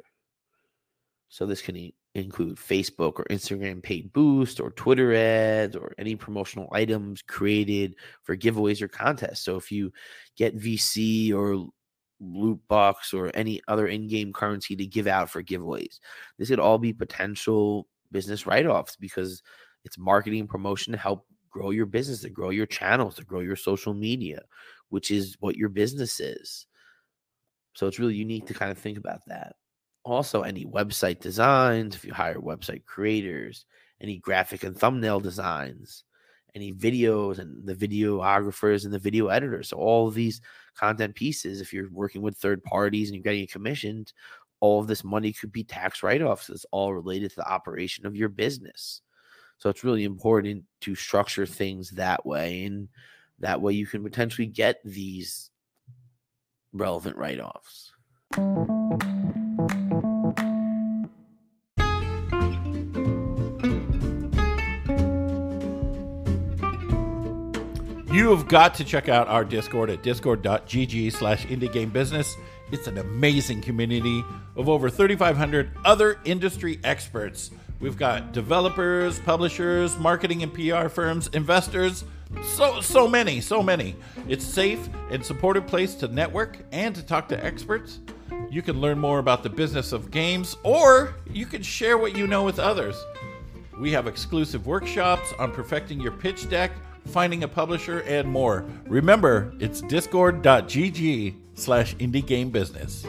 [1.30, 6.68] So, this can include Facebook or Instagram paid boost or Twitter ads or any promotional
[6.72, 9.40] items created for giveaways or contests.
[9.40, 9.90] So, if you
[10.36, 11.66] get VC or
[12.20, 15.98] loot box or any other in-game currency to give out for giveaways.
[16.38, 19.42] This could all be potential business write-offs because
[19.84, 23.56] it's marketing promotion to help grow your business, to grow your channels, to grow your
[23.56, 24.42] social media,
[24.88, 26.66] which is what your business is.
[27.74, 29.56] So it's really unique to kind of think about that.
[30.04, 33.66] Also, any website designs, if you hire website creators,
[34.00, 36.04] any graphic and thumbnail designs,
[36.56, 39.68] any videos and the videographers and the video editors.
[39.68, 40.40] So all of these
[40.74, 44.12] content pieces, if you're working with third parties and you're getting commissioned,
[44.60, 46.48] all of this money could be tax write-offs.
[46.48, 49.02] It's all related to the operation of your business.
[49.58, 52.64] So it's really important to structure things that way.
[52.64, 52.88] And
[53.38, 55.50] that way you can potentially get these
[56.72, 57.92] relevant write-offs.
[68.16, 72.34] You have got to check out our Discord at discord.gg slash indie game business.
[72.72, 74.24] It's an amazing community
[74.56, 77.50] of over 3,500 other industry experts.
[77.78, 82.04] We've got developers, publishers, marketing and PR firms, investors,
[82.42, 83.94] so so many, so many.
[84.26, 88.00] It's safe and supportive place to network and to talk to experts.
[88.48, 92.26] You can learn more about the business of games or you can share what you
[92.26, 92.96] know with others.
[93.78, 96.72] We have exclusive workshops on perfecting your pitch deck
[97.06, 98.64] finding a publisher, and more.
[98.86, 103.06] Remember, it's discord.gg slash indie game business.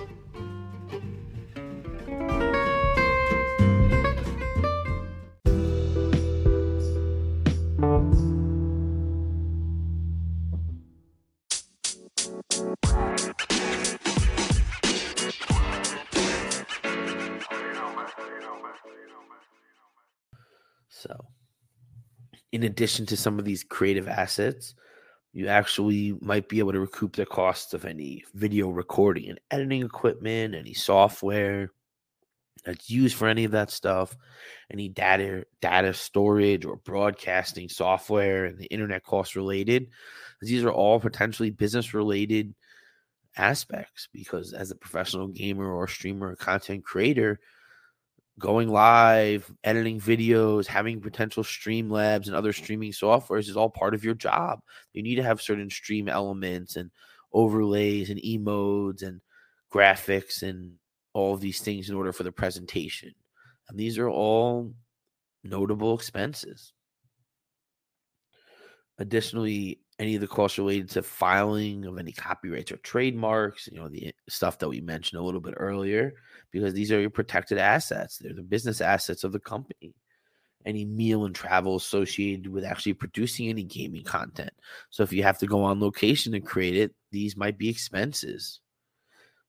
[22.57, 24.73] In addition to some of these creative assets,
[25.31, 29.83] you actually might be able to recoup the costs of any video recording and editing
[29.83, 31.69] equipment, any software
[32.65, 34.17] that's used for any of that stuff,
[34.71, 39.89] any data data storage or broadcasting software and the internet costs related.
[40.41, 42.55] These are all potentially business related
[43.37, 47.39] aspects because as a professional gamer or streamer or content creator,
[48.39, 54.03] going live, editing videos, having potential Streamlabs and other streaming softwares is all part of
[54.03, 54.59] your job.
[54.93, 56.91] You need to have certain stream elements and
[57.33, 59.21] overlays and emotes and
[59.73, 60.73] graphics and
[61.13, 63.13] all of these things in order for the presentation.
[63.69, 64.73] And these are all
[65.43, 66.73] notable expenses.
[68.99, 73.87] Additionally, any of the costs related to filing of any copyrights or trademarks, you know,
[73.87, 76.13] the stuff that we mentioned a little bit earlier,
[76.51, 78.17] because these are your protected assets.
[78.17, 79.95] They're the business assets of the company.
[80.65, 84.51] Any meal and travel associated with actually producing any gaming content.
[84.89, 88.59] So if you have to go on location and create it, these might be expenses.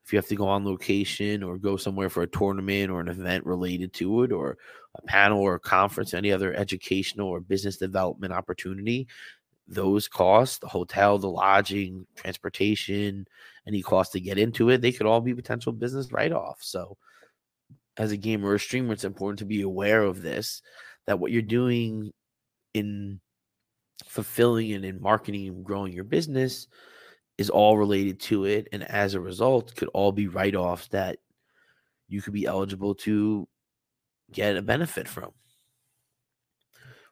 [0.08, 3.08] if you have to go on location or go somewhere for a tournament or an
[3.08, 4.56] event related to it, or
[4.94, 9.06] a panel or a conference, any other educational or business development opportunity,
[9.68, 13.26] those costs, the hotel, the lodging, transportation,
[13.66, 16.58] any cost to get into it, they could all be potential business write off.
[16.62, 16.96] So,
[17.98, 20.62] as a gamer or a streamer, it's important to be aware of this
[21.06, 22.12] that what you're doing
[22.72, 23.20] in
[24.04, 26.68] fulfilling and in marketing and growing your business
[27.36, 28.68] is all related to it.
[28.72, 31.18] And as a result, could all be write offs that
[32.08, 33.46] you could be eligible to
[34.32, 35.32] get a benefit from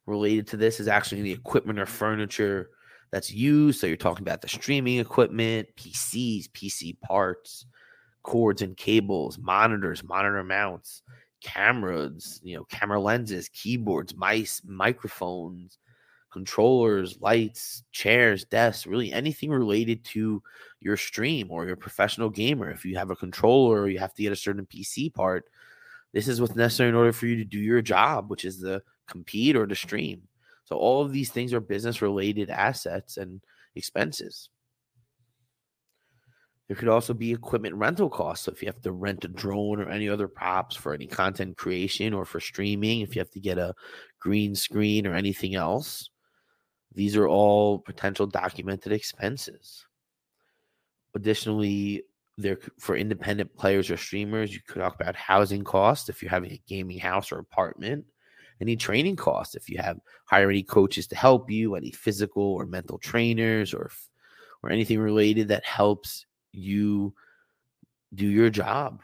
[0.06, 2.70] related to this is actually the equipment or furniture
[3.10, 3.80] that's used.
[3.80, 7.66] So you're talking about the streaming equipment, PCs, PC parts,
[8.22, 11.02] cords and cables, monitors, monitor mounts,
[11.42, 15.78] cameras, you know, camera lenses, keyboards, mice, microphones,
[16.32, 20.42] controllers, lights, chairs, desks, really anything related to
[20.80, 22.70] your stream or your professional gamer.
[22.70, 25.46] If you have a controller or you have to get a certain PC part,
[26.12, 28.82] this is what's necessary in order for you to do your job, which is the
[29.06, 30.22] compete or to stream.
[30.64, 33.40] So all of these things are business related assets and
[33.74, 34.50] expenses.
[36.66, 38.46] There could also be equipment rental costs.
[38.46, 41.56] So if you have to rent a drone or any other props for any content
[41.56, 43.74] creation or for streaming, if you have to get a
[44.18, 46.10] green screen or anything else,
[46.92, 49.86] these are all potential documented expenses.
[51.14, 52.02] Additionally,
[52.36, 56.52] there for independent players or streamers, you could talk about housing costs if you're having
[56.52, 58.04] a gaming house or apartment
[58.60, 62.66] any training costs if you have hire any coaches to help you any physical or
[62.66, 63.90] mental trainers or
[64.62, 67.14] or anything related that helps you
[68.14, 69.02] do your job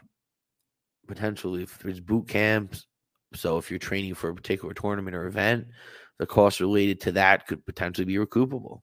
[1.07, 2.87] potentially if there's boot camps.
[3.35, 5.67] So if you're training for a particular tournament or event
[6.19, 8.81] the costs related to that could potentially be recoupable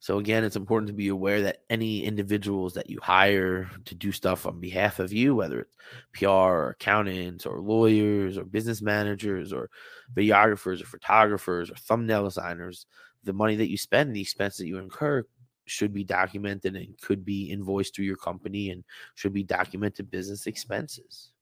[0.00, 4.12] so again, it's important to be aware that any individuals that you hire to do
[4.12, 5.76] stuff on behalf of you, whether it's
[6.12, 9.68] PR or accountants or lawyers or business managers or
[10.14, 12.86] videographers or photographers or thumbnail designers,
[13.24, 15.24] the money that you spend, the expense that you incur
[15.66, 18.84] should be documented and could be invoiced through your company and
[19.16, 21.32] should be documented business expenses.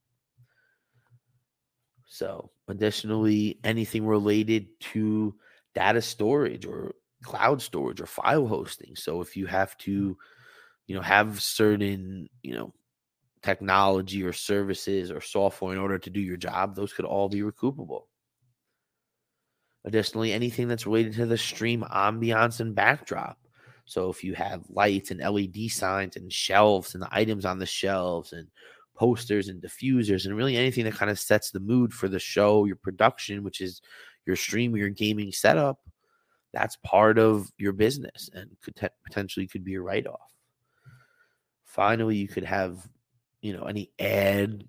[2.08, 5.34] So, additionally, anything related to
[5.74, 8.94] data storage or cloud storage or file hosting.
[8.96, 9.78] So if you have mm.
[9.78, 10.16] to,
[10.86, 12.72] you know, have certain, you know,
[13.42, 17.42] technology or services or software in order to do your job, those could all be
[17.42, 18.02] recoupable.
[19.84, 23.38] Additionally, anything that's related to the stream ambiance and backdrop.
[23.84, 27.66] So if you have lights and LED signs and shelves and the items on the
[27.66, 28.48] shelves and
[28.96, 32.64] posters and diffusers and really anything that kind of sets the mood for the show,
[32.64, 33.80] your production, which is
[34.26, 35.78] your stream, or your gaming setup,
[36.56, 40.32] that's part of your business and could te- potentially could be a write-off.
[41.64, 42.88] Finally you could have
[43.42, 44.64] you know any ad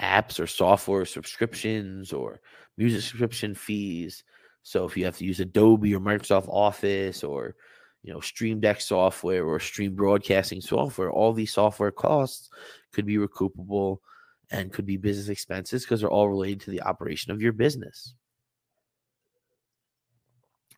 [0.00, 2.40] apps or software subscriptions or
[2.76, 4.22] music subscription fees.
[4.62, 7.56] So if you have to use adobe or microsoft office or
[8.04, 12.48] you know stream deck software or stream broadcasting software all these software costs
[12.92, 13.98] could be recoupable
[14.52, 18.14] and could be business expenses because they're all related to the operation of your business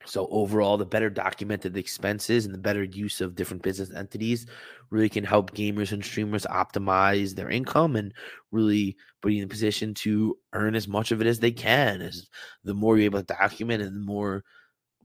[0.07, 4.47] so overall, the better documented expenses and the better use of different business entities
[4.89, 8.15] really can help gamers and streamers optimize their income and
[8.51, 12.01] really put you in a position to earn as much of it as they can.
[12.01, 12.29] As
[12.65, 14.43] the more you're able to document and the more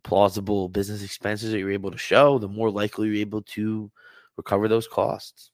[0.04, 3.92] plausible business expenses that you're able to show, the more likely you're able to
[4.38, 5.52] recover those costs.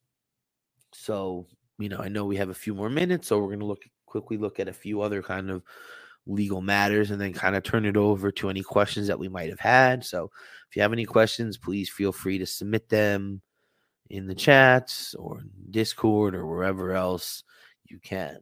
[0.94, 1.48] So,
[1.80, 3.84] you know, I know we have a few more minutes, so we're going to look
[4.06, 5.64] quickly look at a few other kind of
[6.28, 9.49] legal matters and then kind of turn it over to any questions that we might
[9.49, 10.05] have had.
[10.05, 10.30] So
[10.69, 13.41] if you have any questions, please feel free to submit them
[14.09, 17.43] in the chats or Discord or wherever else
[17.86, 18.38] you can.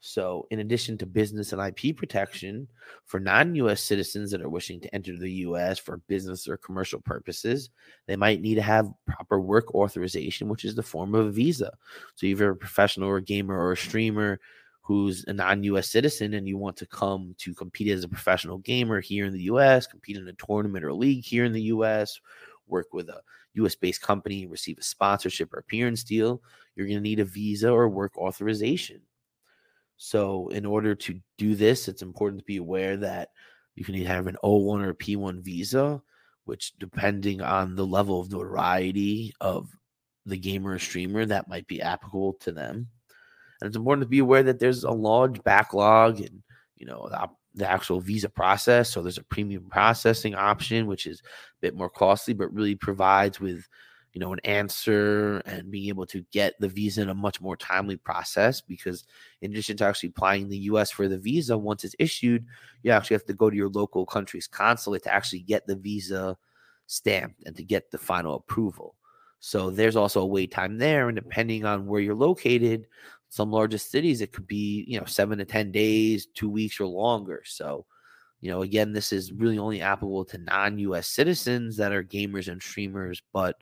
[0.00, 2.68] So, in addition to business and IP protection
[3.06, 7.00] for non US citizens that are wishing to enter the US for business or commercial
[7.00, 7.70] purposes,
[8.06, 11.72] they might need to have proper work authorization, which is the form of a visa.
[12.14, 14.38] So, if you're a professional or a gamer or a streamer
[14.86, 19.00] who's a non-US citizen and you want to come to compete as a professional gamer
[19.00, 22.20] here in the US, compete in a tournament or league here in the US,
[22.68, 23.20] work with a
[23.54, 26.40] US based company, receive a sponsorship or appearance deal,
[26.76, 29.00] you're going to need a visa or work authorization.
[29.96, 33.30] So, in order to do this, it's important to be aware that
[33.74, 36.00] you can either have an O1 or P1 visa,
[36.44, 39.68] which, depending on the level of notoriety of
[40.26, 42.88] the gamer or streamer, that might be applicable to them.
[43.60, 46.42] And it's important to be aware that there's a large backlog and,
[46.76, 48.90] you know, the, the actual visa process.
[48.90, 53.40] So there's a premium processing option, which is a bit more costly, but really provides
[53.40, 53.66] with,
[54.12, 57.56] you know, an answer and being able to get the visa in a much more
[57.56, 58.60] timely process.
[58.60, 59.04] Because
[59.40, 62.44] in addition to actually applying the US for the visa, once it's issued,
[62.82, 66.36] you actually have to go to your local country's consulate to actually get the visa
[66.86, 68.94] stamped and to get the final approval.
[69.40, 71.08] So there's also a wait time there.
[71.08, 72.86] And depending on where you're located,
[73.28, 76.86] some largest cities, it could be, you know, seven to 10 days, two weeks or
[76.86, 77.42] longer.
[77.44, 77.86] So,
[78.40, 82.48] you know, again, this is really only applicable to non US citizens that are gamers
[82.48, 83.22] and streamers.
[83.32, 83.56] But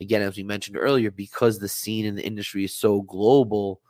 [0.00, 3.80] again, as we mentioned earlier, because the scene in the industry is so global,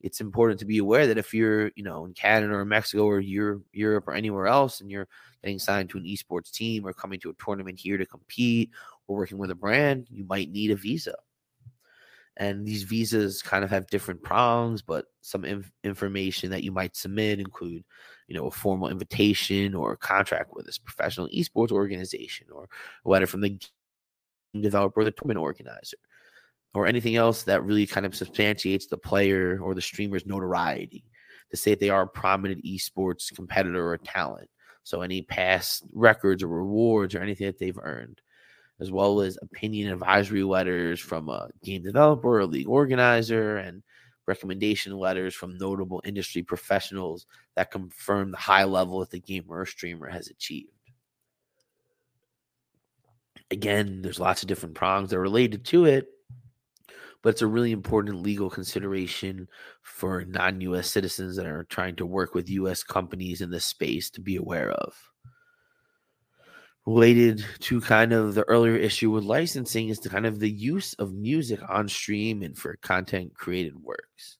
[0.00, 3.20] it's important to be aware that if you're, you know, in Canada or Mexico or
[3.20, 5.08] Europe, Europe or anywhere else, and you're
[5.42, 8.70] getting signed to an esports team or coming to a tournament here to compete
[9.06, 11.14] or working with a brand, you might need a visa.
[12.38, 16.96] And these visas kind of have different prongs, but some inf- information that you might
[16.96, 17.84] submit include,
[18.26, 22.68] you know, a formal invitation or a contract with this professional esports organization or
[23.04, 25.98] a letter from the game developer or the tournament organizer
[26.74, 31.04] or anything else that really kind of substantiates the player or the streamer's notoriety
[31.50, 34.48] to say they are a prominent esports competitor or talent.
[34.84, 38.20] So any past records or rewards or anything that they've earned,
[38.80, 43.82] as well as opinion advisory letters from a game developer or league organizer and
[44.26, 49.66] recommendation letters from notable industry professionals that confirm the high level that the gamer or
[49.66, 50.70] streamer has achieved
[53.52, 56.08] again, there's lots of different prongs that are related to it,
[57.22, 59.46] but it's a really important legal consideration
[59.82, 64.10] for non US citizens that are trying to work with US companies in this space
[64.10, 65.11] to be aware of.
[66.84, 70.94] Related to kind of the earlier issue with licensing is the kind of the use
[70.94, 74.38] of music on stream and for content created works.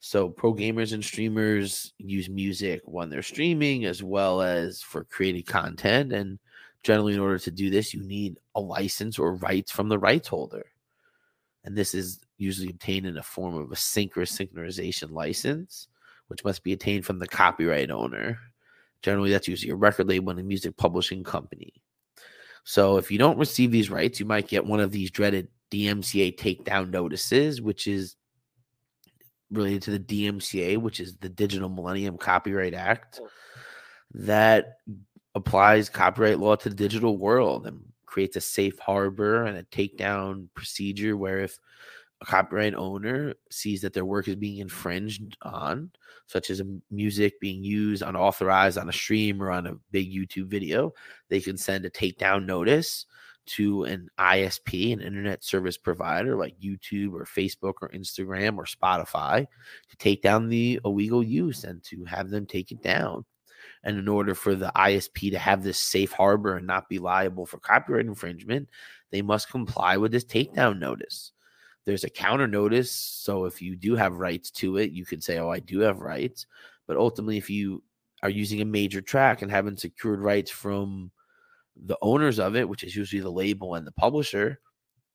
[0.00, 5.42] So pro gamers and streamers use music when they're streaming as well as for creating
[5.42, 6.38] content and
[6.82, 10.28] Generally, in order to do this, you need a license or rights from the rights
[10.28, 10.66] holder.
[11.64, 15.88] And this is usually obtained in a form of a sync or synchronization license,
[16.28, 18.38] which must be obtained from the copyright owner.
[19.02, 21.72] Generally, that's usually a record label and a music publishing company.
[22.64, 26.36] So, if you don't receive these rights, you might get one of these dreaded DMCA
[26.38, 28.16] takedown notices, which is
[29.50, 33.28] related to the DMCA, which is the Digital Millennium Copyright Act, oh.
[34.14, 34.78] that
[35.34, 40.48] applies copyright law to the digital world and creates a safe harbor and a takedown
[40.54, 41.58] procedure where if
[42.20, 45.90] a copyright owner sees that their work is being infringed on,
[46.26, 50.92] such as music being used unauthorized on a stream or on a big YouTube video,
[51.28, 53.06] they can send a takedown notice
[53.46, 59.46] to an ISP, an internet service provider like YouTube or Facebook or Instagram or Spotify
[59.88, 63.24] to take down the illegal use and to have them take it down.
[63.84, 67.46] And in order for the ISP to have this safe harbor and not be liable
[67.46, 68.68] for copyright infringement,
[69.10, 71.32] they must comply with this takedown notice.
[71.88, 72.90] There's a counter notice.
[72.92, 76.02] So if you do have rights to it, you can say, Oh, I do have
[76.02, 76.44] rights.
[76.86, 77.82] But ultimately, if you
[78.22, 81.10] are using a major track and haven't secured rights from
[81.76, 84.60] the owners of it, which is usually the label and the publisher,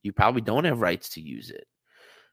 [0.02, 1.68] you probably don't have rights to use it.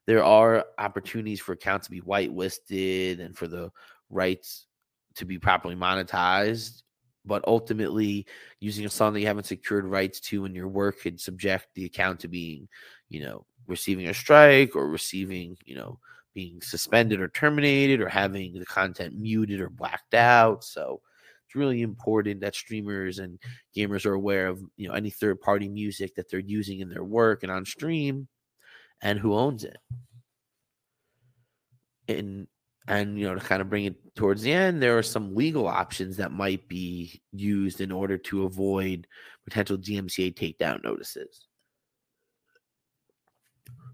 [0.08, 3.70] There are opportunities for accounts to be whitelisted and for the
[4.10, 4.66] rights
[5.14, 6.82] to be properly monetized.
[7.24, 8.26] But ultimately,
[8.58, 11.84] using a song that you haven't secured rights to in your work could subject the
[11.84, 12.68] account to being,
[13.12, 15.98] you know, receiving a strike or receiving, you know,
[16.34, 20.64] being suspended or terminated or having the content muted or blacked out.
[20.64, 21.02] So
[21.44, 23.38] it's really important that streamers and
[23.76, 27.04] gamers are aware of, you know, any third party music that they're using in their
[27.04, 28.28] work and on stream
[29.02, 29.76] and who owns it.
[32.08, 32.46] And
[32.88, 35.68] and you know to kind of bring it towards the end there are some legal
[35.68, 39.06] options that might be used in order to avoid
[39.44, 41.46] potential dmca takedown notices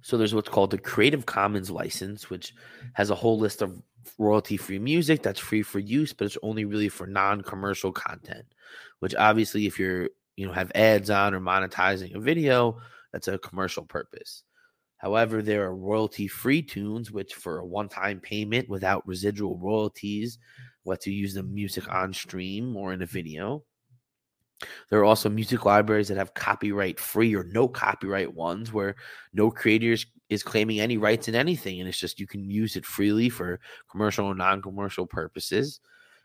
[0.00, 2.54] so there's what's called the creative commons license which
[2.94, 3.80] has a whole list of
[4.18, 8.46] royalty free music that's free for use but it's only really for non-commercial content
[9.00, 12.80] which obviously if you're you know have ads on or monetizing a video
[13.12, 14.44] that's a commercial purpose
[14.98, 20.38] However, there are royalty free tunes, which for a one time payment without residual royalties,
[20.84, 23.64] let you use the music on stream or in a video.
[24.90, 28.96] There are also music libraries that have copyright free or no copyright ones where
[29.32, 31.80] no creators is claiming any rights in anything.
[31.80, 35.80] And it's just you can use it freely for commercial or non commercial purposes.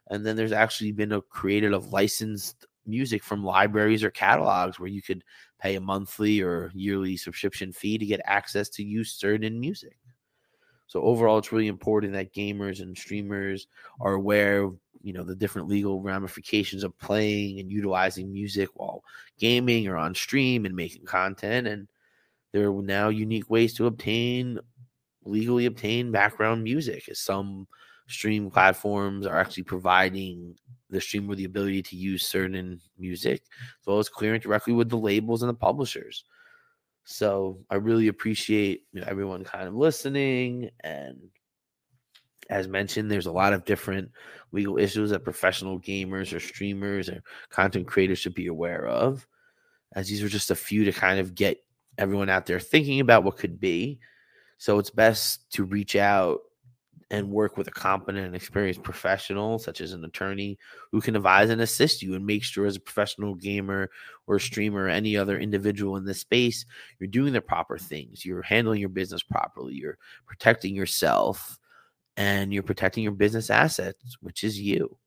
[0.10, 4.90] And then there's actually been a created of licensed music from libraries or catalogs where
[4.90, 5.24] you could
[5.60, 9.98] pay a monthly or yearly subscription fee to get access to use certain music.
[10.88, 13.68] So overall, it's really important that gamers and streamers
[14.02, 19.04] are aware of you know the different legal ramifications of playing and utilizing music while
[19.38, 21.68] gaming or on stream and making content.
[21.68, 21.88] And
[22.54, 24.60] there are now unique ways to obtain
[25.26, 27.68] legally obtain background music as some
[28.08, 30.56] stream platforms are actually providing
[30.90, 33.42] the streamer the ability to use certain music
[33.82, 36.26] as well as clearing directly with the labels and the publishers
[37.06, 41.18] so i really appreciate you know, everyone kind of listening and
[42.50, 44.10] as mentioned there's a lot of different
[44.52, 49.28] legal issues that professional gamers or streamers or content creators should be aware of
[49.94, 51.64] as these are just a few to kind of get
[51.98, 54.00] everyone out there thinking about what could be
[54.58, 56.40] so it's best to reach out
[57.14, 60.58] and work with a competent and experienced professional, such as an attorney,
[60.92, 63.92] who can advise and assist you and make sure, as a professional gamer
[64.26, 66.66] or streamer or any other individual in this space,
[67.00, 68.26] you're doing the proper things.
[68.26, 69.76] You're handling your business properly.
[69.76, 71.60] You're protecting yourself
[72.18, 74.98] and you're protecting your business assets, which is you.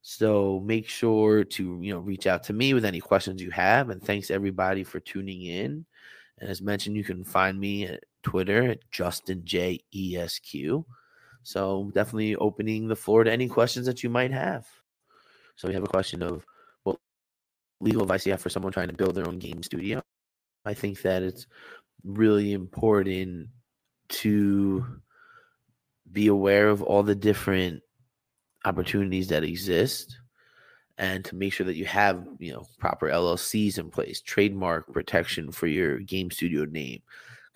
[0.00, 3.90] So make sure to you know reach out to me with any questions you have.
[3.90, 5.84] And thanks everybody for tuning in.
[6.38, 10.86] And as mentioned, you can find me at Twitter at Justin J E S Q.
[11.42, 14.66] So definitely opening the floor to any questions that you might have.
[15.56, 16.44] So we have a question of
[16.84, 16.98] what
[17.80, 20.02] legal advice you have for someone trying to build their own game studio.
[20.64, 21.46] I think that it's
[22.04, 23.48] really important
[24.08, 24.86] to
[26.12, 27.82] be aware of all the different
[28.64, 30.18] opportunities that exist
[30.98, 35.52] and to make sure that you have you know proper llcs in place trademark protection
[35.52, 37.00] for your game studio name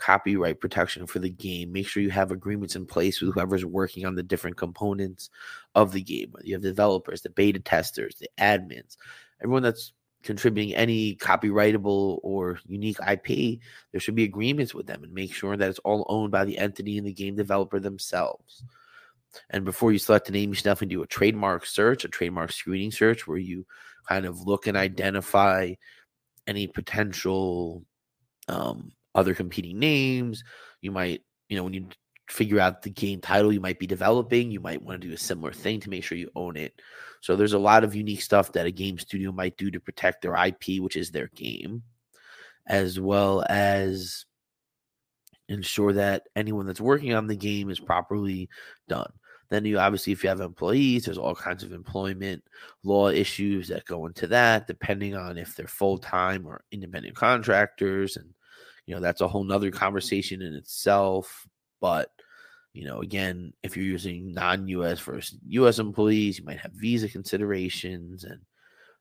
[0.02, 1.70] copyright protection for the game.
[1.70, 5.30] Make sure you have agreements in place with whoever's working on the different components
[5.76, 6.32] of the game.
[6.42, 8.96] You have developers, the beta testers, the admins,
[9.40, 9.92] everyone that's
[10.22, 13.60] contributing any copyrightable or unique IP,
[13.90, 16.58] there should be agreements with them and make sure that it's all owned by the
[16.58, 18.64] entity and the game developer themselves.
[19.50, 22.52] And before you select a name, you should definitely do a trademark search, a trademark
[22.52, 23.66] screening search, where you
[24.08, 25.74] kind of look and identify
[26.46, 27.84] any potential
[28.48, 30.44] um, other competing names.
[30.80, 31.86] You might, you know, when you
[32.28, 35.18] figure out the game title you might be developing, you might want to do a
[35.18, 36.74] similar thing to make sure you own it.
[37.22, 40.20] So there's a lot of unique stuff that a game studio might do to protect
[40.20, 41.82] their IP, which is their game,
[42.66, 44.26] as well as
[45.48, 48.48] ensure that anyone that's working on the game is properly
[48.88, 49.10] done.
[49.50, 52.42] Then you obviously, if you have employees, there's all kinds of employment
[52.82, 58.16] law issues that go into that, depending on if they're full time or independent contractors
[58.16, 58.28] and
[58.86, 61.46] you know that's a whole nother conversation in itself
[61.80, 62.10] but
[62.72, 68.24] you know again if you're using non-us versus us employees you might have visa considerations
[68.24, 68.40] and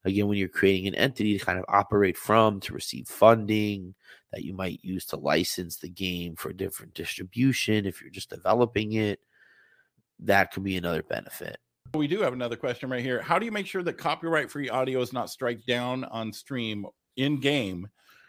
[0.05, 3.93] again when you're creating an entity to kind of operate from to receive funding
[4.31, 8.29] that you might use to license the game for a different distribution if you're just
[8.29, 9.19] developing it
[10.19, 11.57] that could be another benefit
[11.93, 14.69] we do have another question right here how do you make sure that copyright free
[14.69, 16.85] audio is not strike down on stream
[17.17, 17.87] in game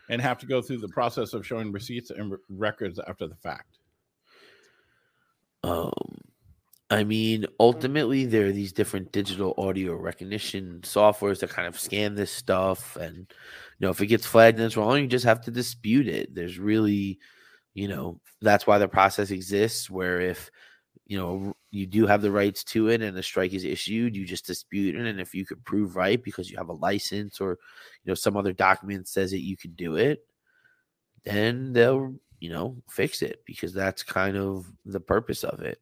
[0.08, 3.78] and have to go through the process of showing receipts and records after the fact?
[5.62, 5.92] Um,
[6.90, 12.14] I mean, ultimately, there are these different digital audio recognition softwares that kind of scan
[12.14, 15.40] this stuff, and you know, if it gets flagged and it's wrong, you just have
[15.42, 16.34] to dispute it.
[16.34, 17.18] There's really,
[17.74, 19.88] you know, that's why the process exists.
[19.88, 20.50] Where if
[21.06, 24.24] you know you do have the rights to it and a strike is issued you
[24.24, 27.58] just dispute it and if you could prove right because you have a license or
[28.04, 30.24] you know some other document says that you can do it
[31.24, 35.80] then they'll you know fix it because that's kind of the purpose of it.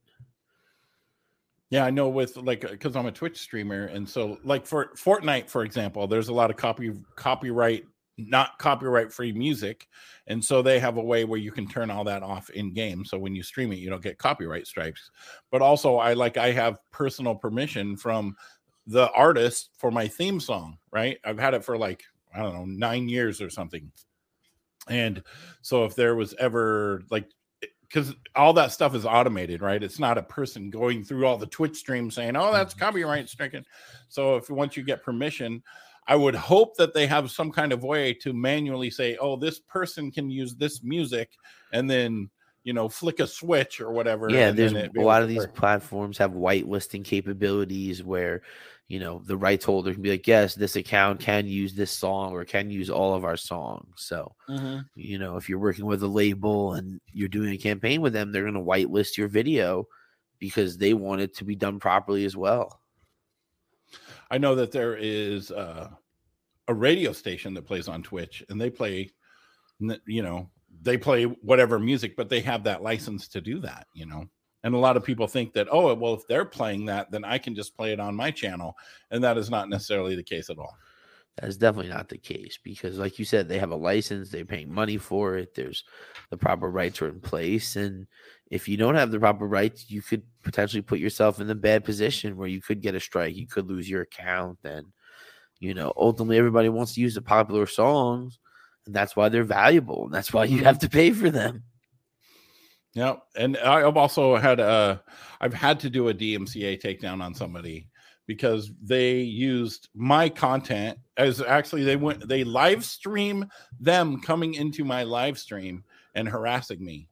[1.71, 4.93] Yeah i know with like uh, because i'm a twitch streamer and so like for
[4.95, 7.85] fortnite for example there's a lot of copy copyright
[8.19, 9.89] not copyright free music
[10.27, 13.05] and so they have a way where you can turn all that off in game
[13.05, 15.11] so when you stream it you don't get copyright strikes.
[15.51, 18.37] but also i like i have personal permission from
[18.87, 21.19] the artist for my theme song right?
[21.25, 22.03] I've had it for like
[22.35, 23.91] i don't know 9 years or something
[24.89, 25.23] and
[25.63, 27.29] so if there was ever like
[27.91, 29.83] because all that stuff is automated, right?
[29.83, 32.85] It's not a person going through all the Twitch streams saying, "Oh, that's mm-hmm.
[32.85, 33.65] copyright stricken."
[34.09, 35.63] So if once you get permission,
[36.07, 39.59] I would hope that they have some kind of way to manually say, "Oh, this
[39.59, 41.31] person can use this music,"
[41.73, 42.31] and then
[42.65, 44.31] you know flick a switch or whatever.
[44.31, 48.43] Yeah, there's a lot of these platforms have whitelisting capabilities where
[48.89, 52.33] you know the rights holder can be like, "Yes, this account can use this song
[52.33, 54.81] or can use all of our songs." So mm-hmm.
[54.95, 58.33] you know if you're working with a label and you're doing a campaign with them,
[58.33, 59.87] they're going to whitelist your video
[60.39, 62.81] because they want it to be done properly as well.
[64.31, 65.91] I know that there is uh,
[66.69, 69.11] a radio station that plays on Twitch, and they play,
[70.07, 70.49] you know,
[70.83, 74.25] they play whatever music, but they have that license to do that, you know.
[74.63, 77.39] And a lot of people think that, oh, well, if they're playing that, then I
[77.39, 78.77] can just play it on my channel,
[79.11, 80.77] and that is not necessarily the case at all.
[81.41, 84.71] That's definitely not the case because, like you said, they have a license, they're paying
[84.71, 85.85] money for it, there's
[86.29, 87.77] the proper rights are in place.
[87.77, 88.07] And
[88.51, 91.85] if you don't have the proper rights, you could potentially put yourself in the bad
[91.85, 94.59] position where you could get a strike, you could lose your account.
[94.65, 94.87] And,
[95.61, 98.40] you know, ultimately, everybody wants to use the popular songs,
[98.95, 101.63] that's why they're valuable, and that's why you have to pay for them.
[102.95, 105.03] Yeah, and I've also had a,
[105.41, 107.87] I've had to do a DMCA takedown on somebody
[108.27, 113.45] because they used my content as actually they went they live stream
[113.81, 115.83] them coming into my live stream
[116.15, 117.09] and harassing me.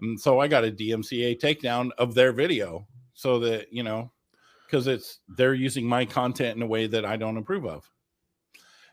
[0.00, 4.10] And so i got a dmca takedown of their video so that you know
[4.66, 7.88] because it's they're using my content in a way that i don't approve of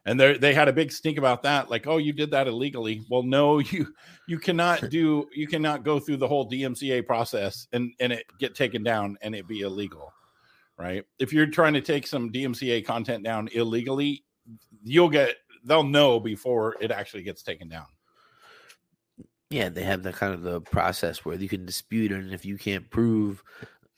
[0.05, 3.01] and they they had a big stink about that like oh you did that illegally
[3.09, 3.93] well no you
[4.27, 8.55] you cannot do you cannot go through the whole dmca process and and it get
[8.55, 10.11] taken down and it be illegal
[10.81, 11.03] right?
[11.19, 14.23] If you're trying to take some DMCA content down illegally,
[14.83, 17.85] you'll get they'll know before it actually gets taken down.
[19.51, 22.45] Yeah, they have the kind of the process where you can dispute it, and if
[22.45, 23.43] you can't prove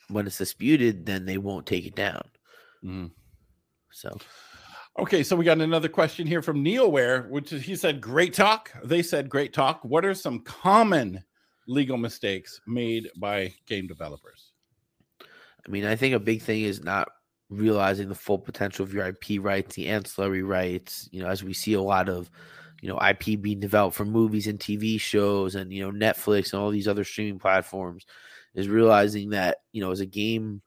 [0.09, 2.23] when it's disputed, then they won't take it down.
[2.83, 3.11] Mm.
[3.91, 4.17] So,
[4.99, 8.71] okay, so we got another question here from Neilware, which is he said, "Great talk."
[8.83, 11.23] They said, "Great talk." What are some common
[11.67, 14.51] legal mistakes made by game developers?
[15.21, 17.09] I mean, I think a big thing is not
[17.49, 21.07] realizing the full potential of your IP rights, the ancillary rights.
[21.11, 22.29] You know, as we see a lot of,
[22.81, 26.61] you know, IP being developed for movies and TV shows, and you know, Netflix and
[26.61, 28.05] all these other streaming platforms,
[28.55, 30.61] is realizing that you know, as a game,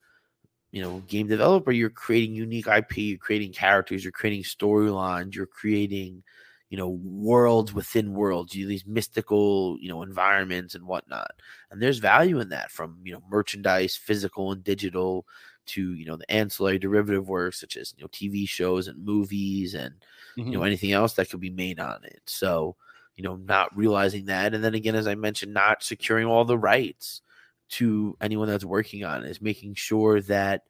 [0.77, 5.47] you know, game developer, you're creating unique IP, you're creating characters, you're creating storylines, you're
[5.47, 6.23] creating
[6.69, 11.31] you know worlds within worlds you these mystical you know environments and whatnot
[11.71, 15.25] and there's value in that from you know merchandise physical and digital
[15.65, 19.75] to you know the ancillary derivative works such as you know tv shows and movies
[19.75, 20.41] and mm-hmm.
[20.41, 20.67] you know mm-hmm.
[20.67, 22.75] anything else that could be made on it so
[23.15, 26.59] you know not realizing that and then again as i mentioned not securing all the
[26.59, 27.23] rights
[27.69, 30.63] to anyone that's working on it is making sure that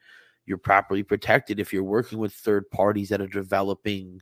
[0.46, 4.20] you're properly protected if you're working with third parties that are developing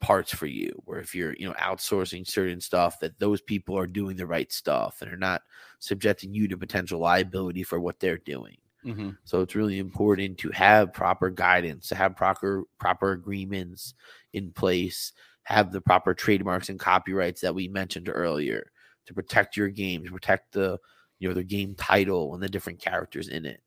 [0.00, 3.86] parts for you or if you're you know outsourcing certain stuff that those people are
[3.86, 5.42] doing the right stuff and are not
[5.78, 9.10] subjecting you to potential liability for what they're doing mm-hmm.
[9.24, 13.94] so it's really important to have proper guidance to have proper proper agreements
[14.32, 15.12] in place
[15.42, 18.70] have the proper trademarks and copyrights that we mentioned earlier
[19.04, 20.78] to protect your game to protect the
[21.20, 23.60] you know the game title and the different characters in it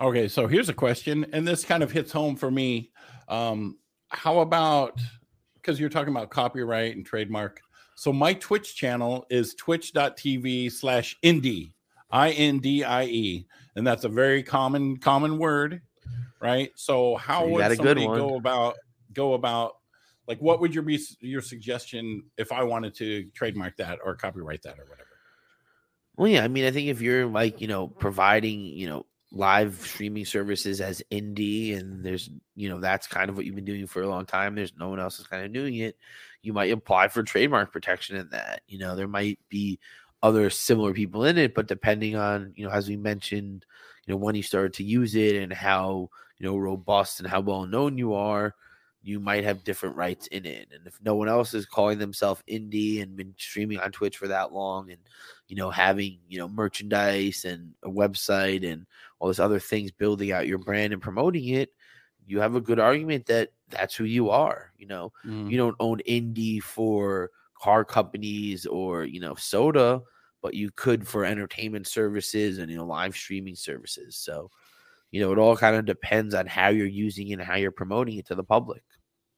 [0.00, 2.90] okay so here's a question and this kind of hits home for me
[3.28, 4.98] um how about
[5.68, 7.60] because you're talking about copyright and trademark.
[7.94, 11.72] So my Twitch channel is twitch.tv slash indie,
[12.10, 13.46] I-N-D-I-E.
[13.76, 15.82] And that's a very common, common word,
[16.40, 16.70] right?
[16.74, 18.76] So how would somebody go about
[19.12, 19.72] go about
[20.26, 24.62] like what would your be your suggestion if I wanted to trademark that or copyright
[24.62, 25.07] that or whatever?
[26.18, 29.76] Well, yeah, I mean, I think if you're like, you know, providing, you know, live
[29.76, 33.86] streaming services as indie and there's you know that's kind of what you've been doing
[33.86, 35.98] for a long time there's no one else is kind of doing it
[36.42, 38.62] you might apply for trademark protection in that.
[38.68, 39.80] You know there might be
[40.22, 43.66] other similar people in it but depending on you know as we mentioned
[44.06, 47.40] you know when you started to use it and how you know robust and how
[47.40, 48.54] well known you are
[49.02, 50.68] you might have different rights in it.
[50.72, 54.28] And if no one else is calling themselves indie and been streaming on Twitch for
[54.28, 54.98] that long and,
[55.46, 58.86] you know, having, you know, merchandise and a website and
[59.18, 61.72] all this other things building out your brand and promoting it,
[62.26, 64.72] you have a good argument that that's who you are.
[64.76, 65.50] You know, mm.
[65.50, 67.30] you don't own indie for
[67.60, 70.02] car companies or, you know, soda,
[70.42, 74.16] but you could for entertainment services and, you know, live streaming services.
[74.16, 74.50] So,
[75.10, 77.70] you know, it all kind of depends on how you're using it and how you're
[77.70, 78.82] promoting it to the public.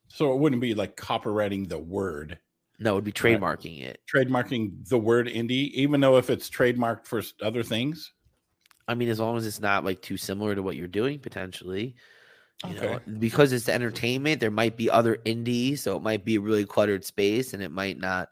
[0.08, 2.38] So it wouldn't be like copywriting the word.
[2.78, 4.00] No, it would be trademarking it.
[4.12, 8.12] Trademarking the word indie, even though if it's trademarked for other things.
[8.88, 11.94] I mean, as long as it's not like too similar to what you're doing, potentially.
[12.66, 12.86] You okay.
[12.86, 16.66] know, because it's entertainment, there might be other indies, so it might be a really
[16.66, 18.28] cluttered space, and it might not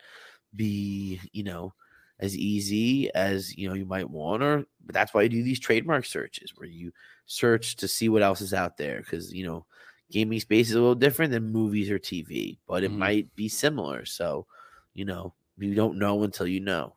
[0.55, 1.73] be, you know,
[2.19, 4.43] as easy as you know you might want.
[4.43, 6.93] Or but that's why you do these trademark searches, where you
[7.27, 9.67] search to see what else is out there, because you know
[10.11, 13.01] gaming space is a little different than movies or TV, but it mm-hmm.
[13.01, 14.07] might be similar.
[14.07, 14.47] So,
[14.95, 16.95] you know, you don't know until you know.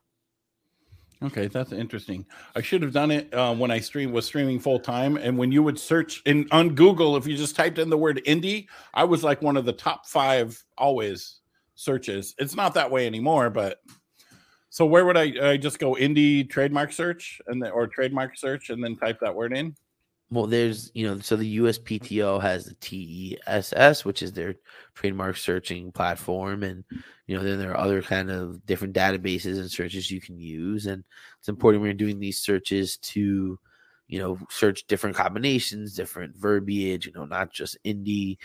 [1.22, 2.26] Okay, that's interesting.
[2.56, 5.52] I should have done it uh, when I stream was streaming full time, and when
[5.52, 9.04] you would search in on Google, if you just typed in the word indie, I
[9.04, 11.42] was like one of the top five always
[11.76, 12.34] searches.
[12.40, 13.82] It's not that way anymore, but
[14.72, 18.72] so where would I, I just go indie trademark search and then or trademark search
[18.72, 19.76] and then type that word in?
[20.32, 24.56] Well, there's, you know, so the USPTO has the TESS, which is their
[24.96, 26.64] trademark searching platform.
[26.64, 26.86] And,
[27.28, 30.86] you know, then there are other kind of different databases and searches you can use.
[30.86, 31.04] And
[31.38, 33.60] it's important when you're doing these searches to,
[34.08, 38.38] you know, search different combinations, different verbiage, you know, not just indie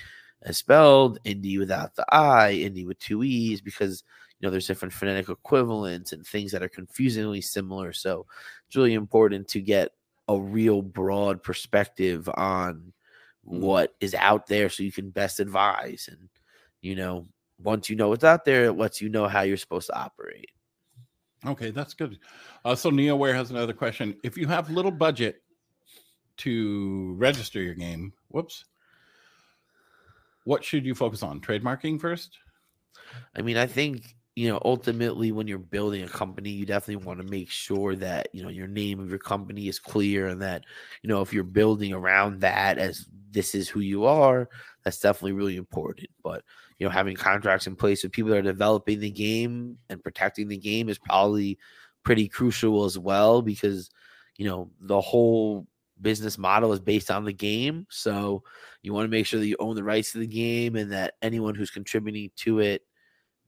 [0.43, 4.03] as spelled, indie without the I, indie with two E's, because,
[4.41, 7.93] you know, there's different phonetic equivalents and things that are confusingly similar.
[7.93, 8.27] So
[8.67, 9.93] it's really important to get
[10.29, 12.93] a real broad perspective on
[13.49, 13.61] Mm-hmm.
[13.61, 16.29] what is out there so you can best advise and
[16.81, 17.29] you know
[17.63, 20.51] once you know what's out there it lets you know how you're supposed to operate
[21.47, 22.19] Okay, that's good.
[22.65, 24.17] Uh, so NeoWare has another question.
[24.25, 25.43] If you have little budget
[26.39, 28.65] to register your game, whoops,
[30.45, 31.41] what should you focus on?
[31.41, 32.39] Trademarking first?
[33.37, 37.19] i mean i think you know ultimately when you're building a company you definitely want
[37.19, 40.63] to make sure that you know your name of your company is clear and that
[41.03, 44.49] you know if you're building around that as this is who you are
[44.87, 46.09] that's definitely really important.
[46.23, 46.45] But
[46.79, 50.47] you know having contracts in place with people that are developing the game and protecting
[50.47, 51.59] the game is probably
[52.05, 53.91] pretty crucial as well because
[54.37, 55.67] you know the whole
[56.01, 57.87] business model is based on the game.
[57.91, 58.45] So
[58.83, 61.15] you want to make sure that you own the rights to the game and that
[61.21, 62.83] anyone who's contributing to it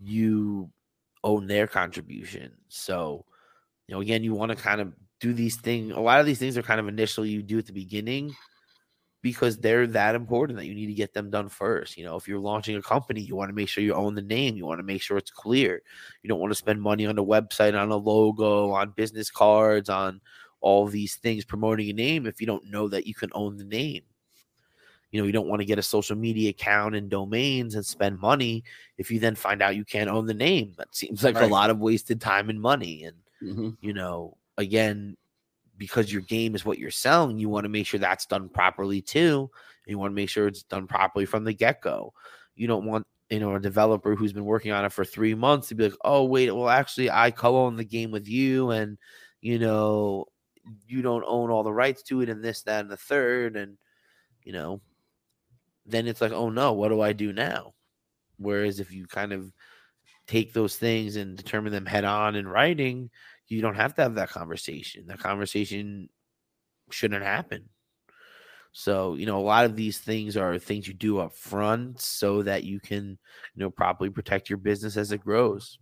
[0.01, 0.71] you
[1.25, 3.25] own their contribution so
[3.87, 6.39] you know again you want to kind of do these things a lot of these
[6.39, 8.35] things are kind of initial you do at the beginning
[9.21, 11.97] because they're that important that you need to get them done first.
[11.97, 14.23] You know, if you're launching a company, you want to make sure you own the
[14.23, 14.57] name.
[14.57, 15.83] You want to make sure it's clear.
[16.23, 19.89] You don't want to spend money on a website, on a logo, on business cards,
[19.89, 20.21] on
[20.61, 23.65] all these things promoting a name if you don't know that you can own the
[23.65, 24.03] name.
[25.11, 28.19] You know, you don't want to get a social media account and domains and spend
[28.21, 28.65] money
[28.99, 30.75] if you then find out you can't own the name.
[30.77, 31.45] That seems like Right.
[31.45, 33.05] a lot of wasted time and money.
[33.05, 33.71] And Mm-hmm.
[33.81, 35.17] you know, again,
[35.77, 39.01] because your game is what you're selling, you want to make sure that's done properly
[39.01, 39.49] too.
[39.87, 42.13] And you want to make sure it's done properly from the get go.
[42.57, 45.69] You don't want, you know, a developer who's been working on it for three months
[45.69, 48.71] to be like, oh, wait, well, actually, I co own the game with you.
[48.73, 48.99] And,
[49.41, 50.27] you know,
[50.87, 53.57] you don't own all the rights to it and this, that, and the third.
[53.57, 53.79] And,
[54.43, 54.81] you know,
[55.89, 57.75] then it's like, oh no, what do I do now?
[58.39, 59.53] Whereas if you kind of
[60.27, 63.11] take those things and determine them head on in writing,
[63.49, 65.07] you don't have to have that conversation.
[65.07, 66.09] That conversation
[66.91, 67.69] shouldn't happen.
[68.73, 72.43] So, you know, a lot of these things are things you do up front so
[72.43, 73.19] that you can,
[73.55, 75.79] you know, properly protect your business as it grows.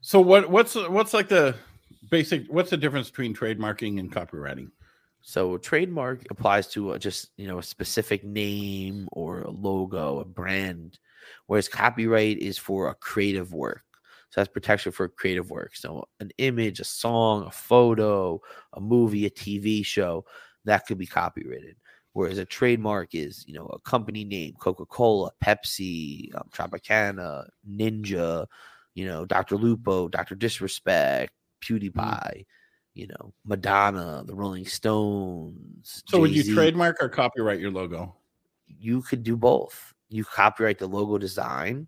[0.00, 1.54] So what what's what's like the
[2.10, 4.70] basic what's the difference between trademarking and copywriting?
[5.22, 10.98] So, trademark applies to just, you know, a specific name or a logo, a brand,
[11.46, 13.82] whereas copyright is for a creative work.
[14.30, 15.76] So, that's protection for creative work.
[15.76, 18.40] So, an image, a song, a photo,
[18.72, 20.24] a movie, a TV show
[20.64, 21.76] that could be copyrighted.
[22.12, 28.46] Whereas a trademark is, you know, a company name, Coca Cola, Pepsi, um, Tropicana, Ninja,
[28.94, 29.56] you know, Dr.
[29.56, 30.34] Lupo, Dr.
[30.34, 32.44] Disrespect, PewDiePie,
[32.94, 36.02] you know, Madonna, the Rolling Stones.
[36.06, 38.16] So would you trademark or copyright your logo?
[38.66, 39.94] You could do both.
[40.08, 41.86] You copyright the logo design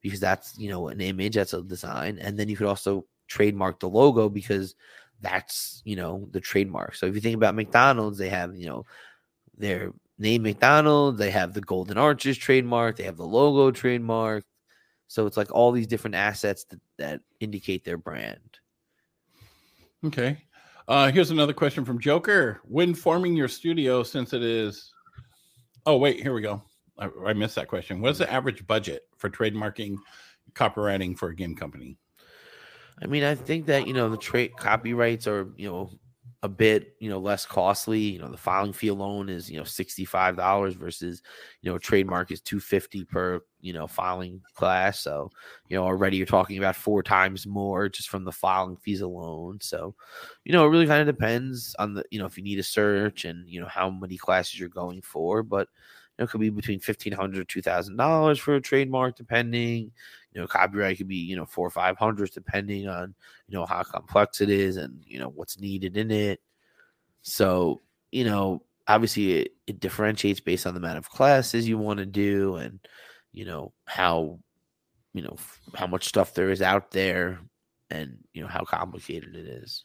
[0.00, 2.18] because that's, you know, an image, that's a design.
[2.18, 4.74] And then you could also trademark the logo because
[5.20, 6.96] that's, you know, the trademark.
[6.96, 8.84] So if you think about McDonald's, they have, you know,
[9.56, 14.44] their name McDonald's, they have the Golden Arches trademark, they have the logo trademark.
[15.06, 18.58] So it's like all these different assets that, that indicate their brand.
[20.04, 20.38] Okay.
[20.88, 22.60] Uh, here's another question from Joker.
[22.64, 24.92] When forming your studio, since it is,
[25.86, 26.62] oh wait, here we go.
[26.98, 28.00] I, I missed that question.
[28.00, 29.96] What's the average budget for trademarking,
[30.54, 31.96] copywriting for a game company?
[33.00, 35.90] I mean, I think that you know the trade copyrights are you know
[36.44, 38.00] a bit you know less costly.
[38.00, 41.22] You know, the filing fee alone is you know sixty five dollars versus
[41.62, 45.00] you know trademark is two fifty per you know filing class.
[45.00, 45.30] So
[45.68, 49.58] you know already you're talking about four times more just from the filing fees alone.
[49.60, 49.94] So
[50.44, 52.62] you know it really kind of depends on the you know if you need a
[52.64, 55.68] search and you know how many classes you're going for, but
[56.22, 59.92] know, it could be between fifteen hundred two thousand dollars for a trademark, depending.
[60.32, 63.14] You know, copyright could be you know four or five hundred, depending on
[63.48, 66.40] you know how complex it is and you know what's needed in it.
[67.22, 71.98] So you know, obviously, it, it differentiates based on the amount of classes you want
[71.98, 72.78] to do and
[73.32, 74.38] you know how
[75.14, 75.36] you know
[75.74, 77.40] how much stuff there is out there
[77.90, 79.84] and you know how complicated it is.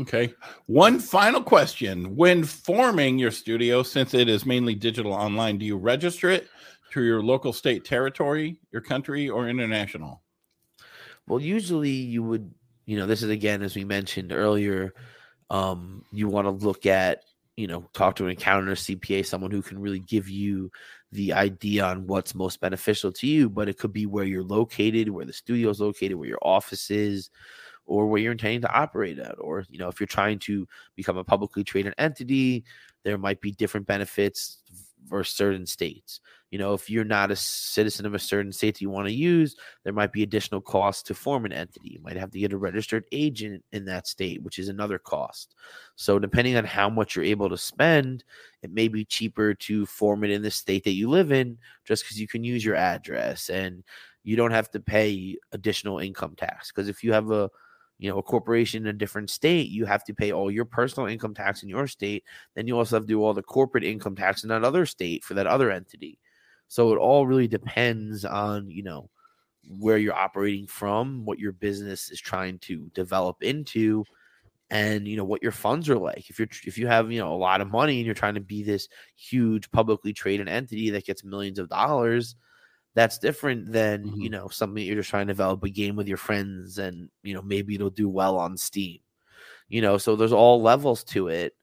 [0.00, 0.34] Okay.
[0.66, 2.16] One final question.
[2.16, 6.48] When forming your studio, since it is mainly digital online, do you register it
[6.92, 10.22] to your local state territory, your country, or international?
[11.26, 12.52] Well, usually you would,
[12.86, 14.94] you know, this is again as we mentioned earlier,
[15.50, 17.22] um, you want to look at
[17.56, 20.70] you know, talk to an accountant or CPA, someone who can really give you
[21.12, 23.50] the idea on what's most beneficial to you.
[23.50, 26.90] But it could be where you're located, where the studio is located, where your office
[26.90, 27.30] is,
[27.86, 29.34] or where you're intending to operate at.
[29.38, 30.66] Or, you know, if you're trying to
[30.96, 32.64] become a publicly traded entity,
[33.04, 34.58] there might be different benefits
[35.08, 36.20] for certain states.
[36.50, 39.14] You know, if you're not a citizen of a certain state that you want to
[39.14, 41.90] use, there might be additional costs to form an entity.
[41.92, 45.54] You might have to get a registered agent in that state, which is another cost.
[45.96, 48.22] So, depending on how much you're able to spend,
[48.62, 52.04] it may be cheaper to form it in the state that you live in just
[52.04, 53.82] because you can use your address and
[54.22, 56.70] you don't have to pay additional income tax.
[56.70, 57.50] Because if you have a
[58.02, 61.08] you know a corporation in a different state you have to pay all your personal
[61.08, 62.24] income tax in your state
[62.54, 65.22] then you also have to do all the corporate income tax in that other state
[65.22, 66.18] for that other entity.
[66.68, 69.08] So it all really depends on you know
[69.78, 74.04] where you're operating from what your business is trying to develop into
[74.70, 76.28] and you know what your funds are like.
[76.28, 78.40] If you're if you have you know a lot of money and you're trying to
[78.40, 82.34] be this huge publicly traded entity that gets millions of dollars
[82.94, 84.20] that's different than mm-hmm.
[84.20, 87.34] you know something you're just trying to develop a game with your friends and you
[87.34, 88.98] know maybe it'll do well on steam
[89.68, 91.54] you know so there's all levels to it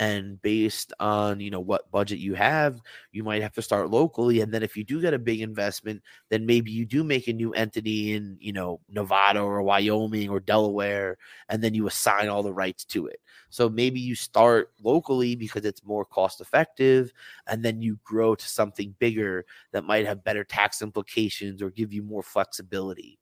[0.00, 2.80] and based on you know what budget you have
[3.12, 6.02] you might have to start locally and then if you do get a big investment
[6.30, 10.40] then maybe you do make a new entity in you know nevada or wyoming or
[10.40, 11.16] delaware
[11.48, 13.20] and then you assign all the rights to it
[13.54, 17.12] so maybe you start locally because it's more cost effective
[17.46, 21.92] and then you grow to something bigger that might have better tax implications or give
[21.92, 23.18] you more flexibility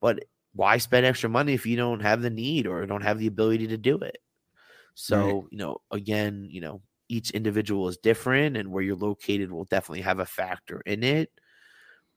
[0.00, 3.26] but why spend extra money if you don't have the need or don't have the
[3.26, 4.18] ability to do it
[5.00, 5.44] so, right.
[5.50, 10.00] you know, again, you know, each individual is different and where you're located will definitely
[10.00, 11.30] have a factor in it.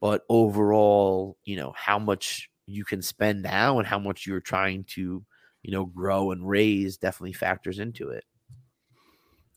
[0.02, 4.86] But overall, you know, how much you can spend now and how much you're trying
[4.96, 5.24] to,
[5.64, 8.26] you know, grow and raise definitely factors into it.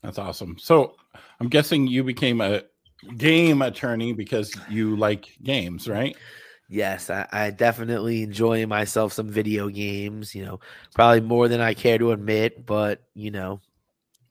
[0.01, 0.57] That's awesome.
[0.59, 0.95] So
[1.39, 2.61] I'm guessing you became a
[3.17, 6.15] game attorney because you like games, right?
[6.69, 10.33] Yes, I, I, definitely enjoy myself some video games.
[10.33, 10.59] You know,
[10.93, 13.61] probably more than I care to admit, but you know.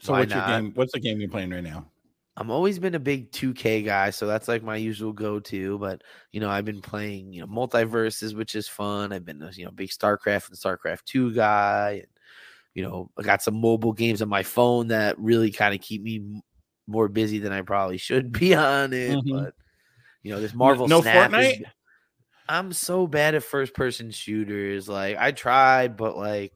[0.00, 0.48] So what's not?
[0.48, 0.72] your game?
[0.74, 1.86] What's the game you're playing right now?
[2.36, 5.78] I'm always been a big 2K guy, so that's like my usual go-to.
[5.78, 9.12] But you know, I've been playing you know MultiVersus, which is fun.
[9.12, 12.08] I've been a you know big StarCraft and StarCraft two guy, and
[12.74, 16.02] you know I got some mobile games on my phone that really kind of keep
[16.02, 16.42] me
[16.86, 19.12] more busy than I probably should be on it.
[19.12, 19.36] Mm-hmm.
[19.36, 19.54] But
[20.22, 21.60] you know, this Marvel no, no Snap Fortnite.
[21.60, 21.66] Is,
[22.48, 24.88] I'm so bad at first person shooters.
[24.88, 26.52] Like I tried, but like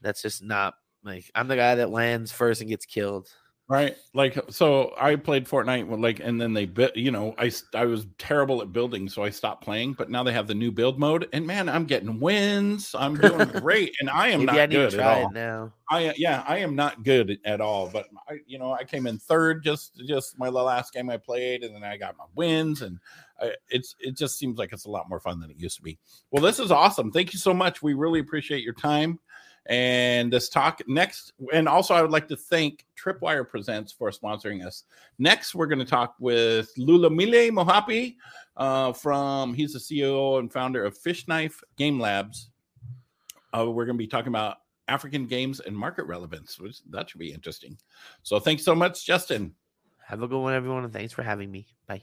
[0.00, 0.74] that's just not
[1.04, 3.28] like I'm the guy that lands first and gets killed.
[3.68, 3.96] Right.
[4.14, 7.84] Like so I played Fortnite with like and then they bit you know, I I
[7.84, 10.98] was terrible at building so I stopped playing, but now they have the new build
[10.98, 12.94] mode and man, I'm getting wins.
[12.98, 15.30] I'm doing great and I am not I good at all.
[15.32, 15.74] now.
[15.90, 19.18] I yeah, I am not good at all, but I you know, I came in
[19.18, 22.98] third just just my last game I played and then I got my wins and
[23.38, 25.82] I, it's it just seems like it's a lot more fun than it used to
[25.82, 25.98] be.
[26.30, 27.12] Well, this is awesome.
[27.12, 27.82] Thank you so much.
[27.82, 29.18] We really appreciate your time
[29.68, 34.64] and this talk next and also i would like to thank tripwire presents for sponsoring
[34.66, 34.84] us.
[35.18, 38.16] Next we're going to talk with lulamile mohapi
[38.56, 42.50] uh, from he's the ceo and founder of fish knife game labs.
[43.56, 44.58] Uh, we're going to be talking about
[44.88, 47.76] african games and market relevance which that should be interesting.
[48.22, 49.54] So thanks so much justin.
[50.06, 51.66] Have a good one everyone and thanks for having me.
[51.86, 52.02] Bye